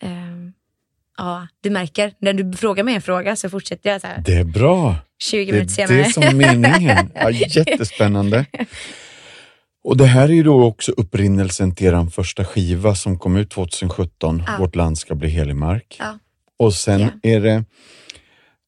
[0.00, 0.52] Ehm,
[1.18, 4.34] ja, du märker, när du frågar mig en fråga så fortsätter jag så här Det
[4.34, 4.96] är bra.
[5.22, 6.02] 20 Det minuter är senare.
[6.02, 7.10] det som är meningen.
[7.14, 8.46] Ja, jättespännande.
[9.84, 13.50] Och det här är ju då också upprinnelsen till er första skiva som kom ut
[13.50, 14.56] 2017, Ja.
[14.58, 15.96] Vårt land ska bli helig mark.
[15.98, 16.18] Ja.
[16.58, 17.30] Och sen Ja.
[17.30, 17.64] är det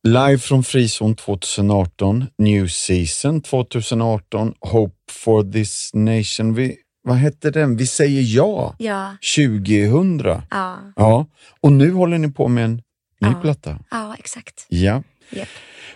[0.09, 6.55] Live från Frizon 2018, New Season 2018, Hope for this nation.
[6.55, 7.77] Vi, vad hette den?
[7.77, 10.43] Vi säger ja, Ja, 2000.
[10.51, 11.27] ja, Ja,
[11.61, 12.75] och nu håller ni på med en
[13.21, 13.39] ny Ja.
[13.43, 13.79] platta.
[13.91, 14.67] ja, exakt.
[14.69, 15.03] Ja.
[15.31, 15.49] Japp.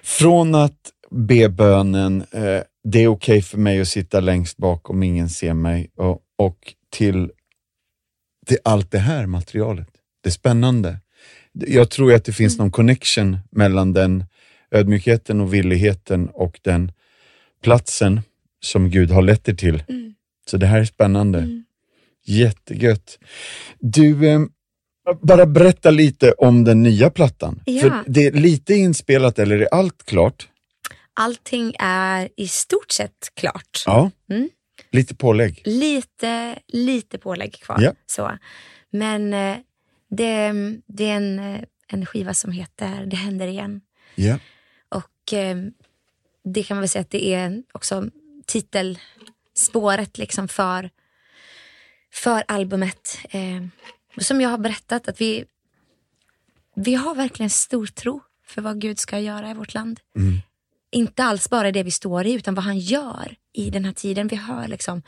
[0.03, 5.03] Från att be bönen, eh, det är okej för mig att sitta längst bak om
[5.03, 7.31] ingen ser mig, och, och till,
[8.47, 9.89] till allt det här materialet.
[10.23, 10.99] Det är spännande.
[11.53, 14.25] Jag tror att det finns någon connection mellan den
[14.71, 16.93] ödmjukheten och villigheten och den
[17.63, 18.21] platsen
[18.61, 19.83] som Gud har lett er till.
[19.89, 20.15] Mm.
[20.51, 21.38] Så det här är spännande.
[21.38, 21.64] Mm.
[22.24, 23.18] Jättegött.
[23.78, 24.40] Du, eh,
[25.22, 27.62] bara berätta lite om den nya plattan.
[27.64, 27.80] Ja.
[27.82, 30.49] För det är lite inspelat, eller är allt klart?
[31.14, 33.82] Allting är i stort sett klart.
[33.86, 34.11] Ja.
[34.30, 34.49] Mm.
[34.90, 35.62] Lite pålägg.
[35.64, 37.80] Lite, lite pålägg kvar.
[37.80, 37.92] Ja.
[38.07, 38.38] Så.
[38.90, 39.57] Men eh,
[40.11, 40.53] det,
[40.86, 43.80] det är en, eh, en skiva som heter Det händer igen.
[44.14, 44.38] Ja.
[44.88, 45.34] Och
[46.45, 48.11] det kan man väl säga att det är också
[49.65, 50.91] titelspåret liksom för,
[52.12, 53.19] för albumet.
[53.31, 53.62] Eh,
[54.19, 55.45] som jag har berättat, att vi,
[56.77, 60.01] vi har verkligen stor tro för vad Gud ska göra i vårt land.
[60.17, 60.41] Mm.
[60.93, 64.29] Inte alls bara det vi står i, utan vad han gör i den här tiden.
[64.29, 65.03] Vi hör, liksom,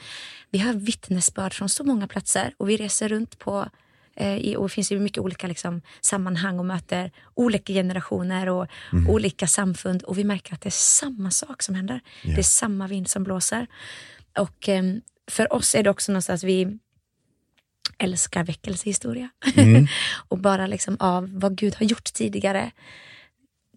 [0.51, 3.69] vi hör vittnesbörd från så många platser och vi reser runt på
[4.17, 9.11] eh, och det finns ju mycket olika liksom, sammanhang och möter olika generationer och Mm.
[9.11, 12.01] olika samfund och vi märker att det är samma sak som händer.
[12.23, 12.35] Ja.
[12.35, 13.67] Det är samma vind som blåser.
[14.39, 14.85] Och eh,
[15.27, 16.79] för oss är det också någonstans vi
[17.99, 19.29] älskar väckelsehistoria.
[19.57, 19.87] Mm.
[20.29, 22.71] och bara liksom av vad Gud har gjort tidigare.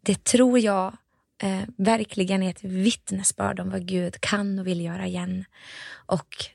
[0.01, 0.97] Det tror jag
[1.43, 5.45] eh, verkligen är ett vittnesbörd om vad Gud kan och vill göra igen.
[5.91, 6.45] Och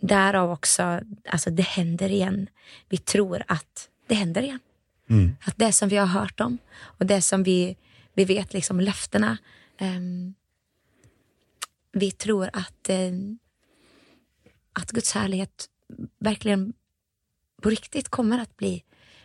[0.00, 2.48] därav också, alltså det händer igen.
[2.88, 4.60] Vi tror att det händer igen.
[5.10, 5.36] Mm.
[5.44, 7.76] Att det som vi har hört om och det som vi,
[8.14, 9.38] vi vet, liksom löftena.
[9.78, 10.34] ehm,
[11.92, 13.12] vi tror att, eh,
[14.72, 15.68] att Guds härlighet
[16.18, 16.72] verkligen
[17.62, 18.82] på riktigt kommer att bli,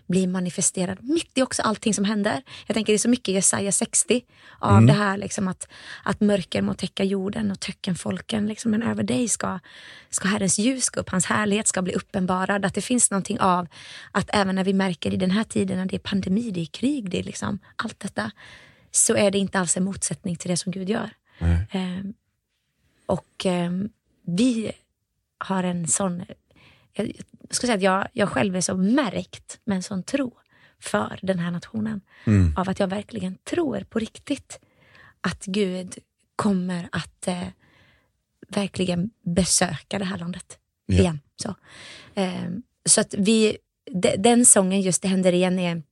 [0.08, 2.44] bli manifesterad mitt i också allting som händer.
[2.68, 4.26] Jag tänker det är så mycket Jesaja 60
[4.60, 5.68] av det här liksom att,
[6.04, 8.48] att mörker må täcka jorden och töckenfolken.
[8.48, 9.60] Liksom, men över dig ska,
[10.10, 12.66] ska Herrens ljus gå upp, hans härlighet ska bli uppenbarad.
[12.66, 13.68] Att det finns någonting av
[14.12, 16.66] att även när vi märker i den här tiden när det är pandemi, det är
[16.66, 18.32] krig, det är liksom allt detta.
[18.92, 21.10] Så är det inte alls en motsättning till det som Gud gör.
[21.72, 22.14] Ehm,
[23.06, 23.90] och ehm,
[24.26, 24.72] vi
[25.38, 26.24] har en sån...
[26.94, 30.38] Jag, jag ska säga att jag, jag själv är så märkt med en sån tro
[30.80, 32.02] för den här nationen.
[32.26, 32.54] Mm.
[32.58, 34.60] Av att jag verkligen tror på riktigt
[35.22, 35.98] att Gud
[36.36, 37.48] kommer att eh,
[38.48, 41.00] verkligen besöka det här landet Ja.
[41.00, 41.20] igen.
[41.36, 41.56] Så,
[42.16, 43.58] Ehm, så att vi,
[43.92, 45.84] de, den sången, just Det händer igen, är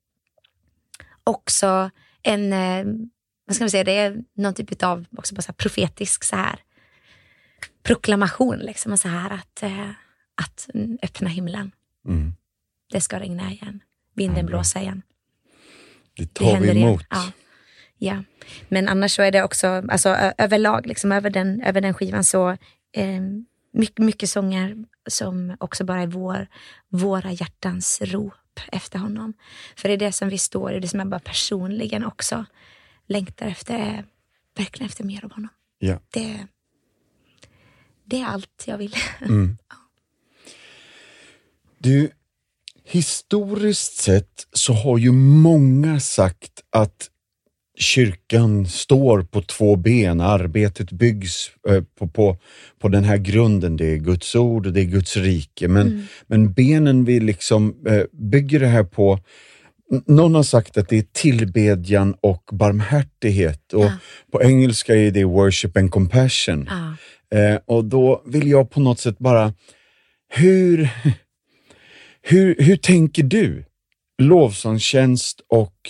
[1.23, 1.89] också
[2.23, 2.85] en, eh,
[3.45, 6.59] vad ska man säga, det är någon typ av också bara så profetisk så här
[7.85, 9.89] proklamation, liksom, och så här att, eh,
[10.35, 11.71] att mm, öppna himlen.
[12.07, 12.33] Mm.
[12.91, 13.83] Det ska regna igen.
[14.13, 14.55] Vinden bra.
[14.55, 15.01] blåsa igen.
[16.17, 16.87] Det Det tar vi händer igen.
[16.87, 17.05] emot.
[17.09, 17.31] Ja.
[17.97, 18.23] ja.
[18.69, 22.49] Men annars så är det också, alltså överlag, liksom, över, den, över den skivan så
[22.91, 23.21] eh,
[23.73, 24.75] mycket, mycket sånger
[25.09, 26.47] som också bara är vår,
[26.89, 28.33] våra hjärtans rop
[28.71, 29.33] efter honom.
[29.75, 32.45] För det är det som vi står i, det som jag bara personligen också
[33.07, 34.05] längtar efter,
[34.57, 35.49] verkligen efter mer av honom.
[35.79, 35.99] Ja.
[36.09, 36.47] Det,
[38.05, 38.95] det är allt jag vill.
[39.21, 39.57] Mm.
[41.77, 42.09] Du,
[42.83, 47.09] historiskt sett så har ju många sagt att
[47.77, 52.37] kyrkan står på två ben, arbetet byggs eh, på, på,
[52.79, 53.77] på den här grunden.
[53.77, 55.67] Det är Guds ord och det är Guds rike.
[55.67, 59.19] Men, men benen vi liksom eh, bygger det här på,
[60.07, 63.97] någon har sagt att det är tillbedjan och barmhärtighet och Ja.
[64.31, 66.67] på engelska är det worship and compassion.
[66.69, 66.95] Ja.
[67.31, 69.53] Eh, och då vill jag på något sätt bara,
[70.29, 70.89] hur,
[72.21, 73.65] hur, hur tänker du?
[74.21, 75.89] Lovsångstjänst och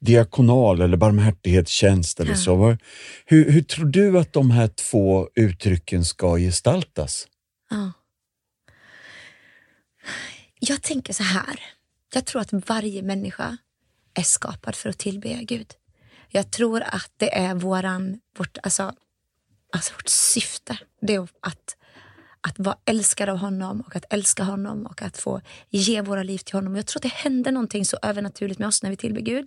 [0.00, 2.36] diakonal eller barmhärtighetstjänst eller Ja.
[2.36, 2.76] så.
[3.24, 7.28] Hur, hur tror du att de här två uttrycken ska gestaltas?
[7.70, 7.92] Ja.
[10.60, 11.60] Jag tänker så här.
[12.14, 13.56] Jag tror att varje människa
[14.14, 15.72] är skapad för att tillbe Gud.
[16.28, 18.92] Jag tror att det är våran, vårt, alltså,
[19.76, 20.78] alltså vårt syfte.
[21.00, 21.76] Det är att,
[22.40, 26.38] att vara älskad av honom och att älska honom och att få ge våra liv
[26.38, 26.76] till honom.
[26.76, 29.46] Jag tror att det händer någonting så övernaturligt med oss när vi tillber Gud.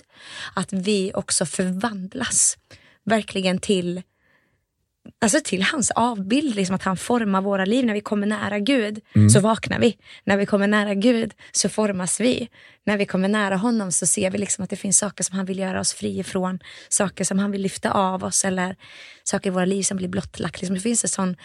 [0.53, 2.57] Att vi också förvandlas
[3.03, 4.01] verkligen till
[5.21, 7.85] alltså till hans avbild, liksom att han formar våra liv.
[7.85, 8.99] När vi kommer nära Gud
[9.33, 9.97] så vaknar vi.
[10.23, 12.49] När vi kommer nära Gud så formas vi.
[12.85, 15.45] När vi kommer nära honom så ser vi liksom att det finns saker som han
[15.45, 16.59] vill göra oss fri ifrån.
[16.89, 18.75] Saker som han vill lyfta av oss eller
[19.23, 20.61] saker i våra liv som blir blottlagt.
[20.61, 21.35] Liksom det finns en sån,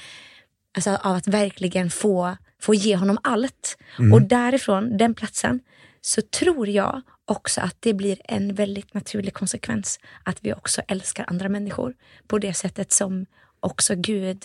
[0.76, 3.76] alltså av att verkligen få, få ge honom allt.
[4.12, 5.60] Och därifrån, den platsen,
[6.00, 11.24] så tror jag också att det blir en väldigt naturlig konsekvens att vi också älskar
[11.28, 11.94] andra människor
[12.26, 13.26] på det sättet som
[13.64, 14.44] också Gud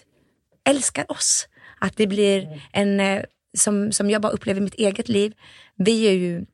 [0.65, 1.47] älskar oss.
[1.79, 3.23] Att det blir en, eh,
[3.57, 5.33] som, som jag bara upplever i mitt eget liv,
[5.75, 6.45] vi är ju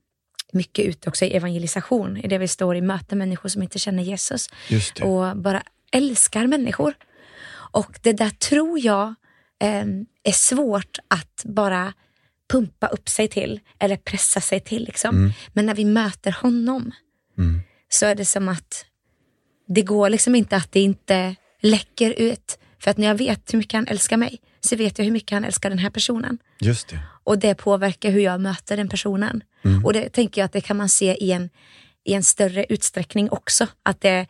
[0.53, 4.03] mycket ute också i evangelisation, i det vi står i möte människor som inte känner
[4.03, 4.49] Jesus
[5.05, 6.93] och bara älskar människor.
[7.71, 9.07] Och det där tror jag
[9.61, 9.85] eh,
[10.23, 11.93] är svårt att bara
[12.51, 14.83] pumpa upp sig till eller pressa sig till.
[14.83, 15.15] Liksom.
[15.53, 16.91] Men när vi möter honom
[17.37, 17.61] Mm.
[17.89, 18.85] så är det som att
[19.67, 21.35] det går liksom inte att det inte
[21.65, 22.59] läcker ut.
[22.79, 25.31] För att när jag vet hur mycket han älskar mig så vet jag hur mycket
[25.31, 26.37] han älskar den här personen.
[26.59, 26.99] Just det.
[27.23, 29.43] Och det påverkar hur jag möter den personen.
[29.83, 31.49] Och det tänker jag att det kan man se i en,
[32.03, 33.67] i en större utsträckning också.
[33.83, 34.27] Att det,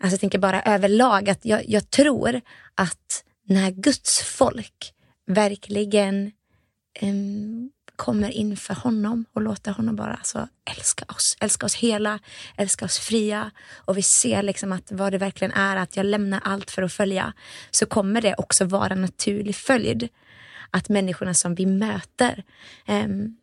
[0.00, 2.40] Alltså jag tänker bara överlag att jag, jag tror
[2.74, 4.92] att när Guds folk
[5.26, 6.32] verkligen
[7.02, 11.36] um, kommer inför honom och låter honom bara alltså, älska oss.
[11.40, 12.18] Älska oss hela,
[12.56, 13.50] älska oss fria.
[13.74, 16.92] Och vi ser liksom att vad det verkligen är att jag lämnar allt för att
[16.92, 17.32] följa.
[17.70, 20.08] Så kommer det också vara en naturlig följd.
[20.70, 22.44] Att människorna som vi möter
[22.88, 23.36] um,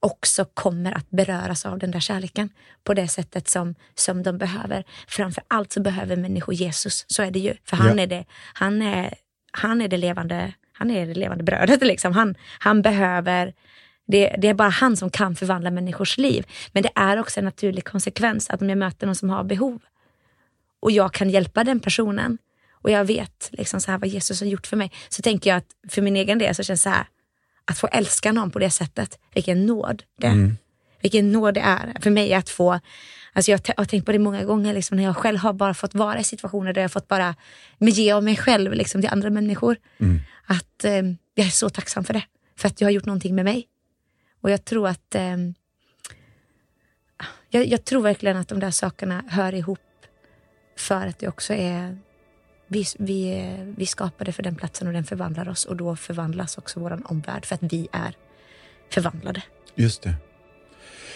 [0.00, 2.50] också kommer att beröras av den där kärleken
[2.84, 4.84] på det sättet som, som de behöver.
[5.08, 7.54] Framför allt så behöver människor Jesus, så är det ju.
[7.64, 8.02] För han, ja.
[8.02, 8.24] är, det,
[8.54, 9.14] han, är,
[9.52, 11.82] han är det levande han är det levande brödet.
[11.82, 12.12] Liksom.
[12.12, 13.52] Han, han behöver
[14.10, 16.46] det, det, är bara han som kan förvandla människors liv.
[16.72, 19.80] Men det är också en naturlig konsekvens att om jag möter någon som har behov
[20.80, 22.38] och jag kan hjälpa den personen
[22.72, 24.92] och jag vet liksom så här vad Jesus har gjort för mig.
[25.08, 27.04] Så tänker jag att för min egen del så känns det så här
[27.64, 30.32] att få älska någon på det sättet, vilken nåd det är.
[30.32, 30.56] Mm.
[31.02, 32.80] Vilken nåd det är för mig att få,
[33.32, 35.94] alltså jag har tänkt på det många gånger liksom, när jag själv har bara fått
[35.94, 37.34] vara i situationer där jag fått bara
[37.78, 39.76] ge av mig själv liksom, till andra människor.
[39.98, 40.20] Mm.
[40.46, 41.02] Att eh,
[41.34, 42.22] jag är så tacksam för det,
[42.58, 43.66] för att jag har gjort någonting med mig.
[44.40, 45.36] Och jag tror att eh,
[47.50, 49.78] jag, jag, tror verkligen att de där sakerna hör ihop
[50.76, 51.98] för att det också är
[52.66, 56.80] vi, vi, vi skapade för den platsen och den förvandlar oss och då förvandlas också
[56.80, 58.14] vår omvärld för att vi är
[58.90, 59.42] förvandlade.
[59.74, 60.14] Just det.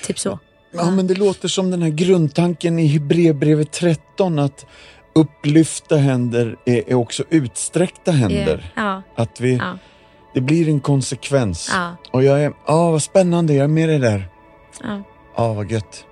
[0.06, 0.38] Typ så.
[0.70, 4.66] Ja, men det låter som den här grundtanken i Hebreerbrevet 13 att
[5.14, 8.72] upplyfta händer är, är också utsträckta händer.
[8.76, 9.02] Yeah.
[9.16, 9.22] Ja.
[9.22, 9.78] Att vi, ja.
[10.34, 11.70] Det blir en konsekvens.
[11.72, 11.96] Ja.
[12.10, 14.28] Och jag är, ja vad spännande, jag är med dig där.
[14.82, 15.02] Ja.
[15.36, 16.04] Ja, vad gött.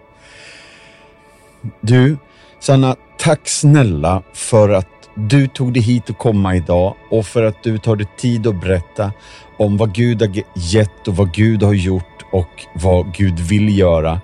[1.81, 2.17] Du,
[2.61, 7.63] Sanna, tack snälla för att du tog dig hit och komma idag och för att
[7.63, 9.13] du tar dig tid att berätta
[9.59, 14.21] om vad Gud har gett och vad Gud har gjort och vad Gud vill göra.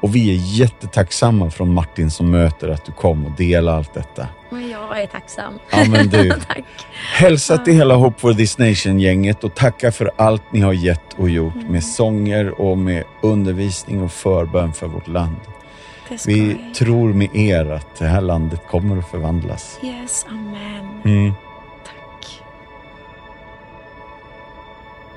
[0.00, 4.26] Och vi är jättetacksamma från Martin som möter att du kom och delade allt detta.
[4.90, 5.58] Jag är tacksam.
[5.70, 6.30] Ja, men du.
[6.48, 6.64] Tack.
[7.14, 11.30] Hälsa till hela Hope for this Nation-gänget och tacka för allt ni har gett och
[11.30, 11.66] gjort mm.
[11.66, 15.36] med sånger och med undervisning och förbön för vårt land.
[16.26, 19.78] Vi tror med er att det här landet kommer att förvandlas.
[19.82, 21.00] Yes, amen.
[21.04, 21.32] Mm.
[21.84, 22.42] Tack.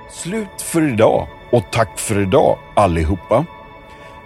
[0.09, 3.45] Slut för idag och tack för idag allihopa.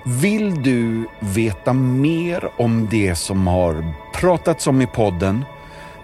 [0.08, 5.46] Vill du veta mer om det som har pratats om i podden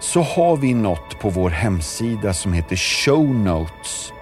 [0.00, 4.12] så har vi något på vår hemsida som heter Show Notes.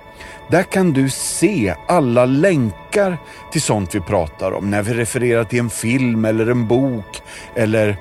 [0.49, 3.19] Där kan du se alla länkar
[3.53, 4.71] till sånt vi pratar om.
[4.71, 7.23] När vi refererar till en film eller en bok
[7.55, 7.97] eller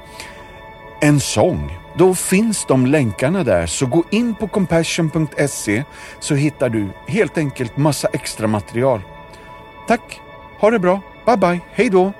[1.02, 1.78] en sång.
[1.98, 5.84] Då finns de länkarna där, så gå in på compassion.se
[6.20, 9.02] så hittar du helt enkelt massa extra material.
[9.88, 10.22] Tack,
[10.60, 12.14] ha det bra, Bye bye, hej då!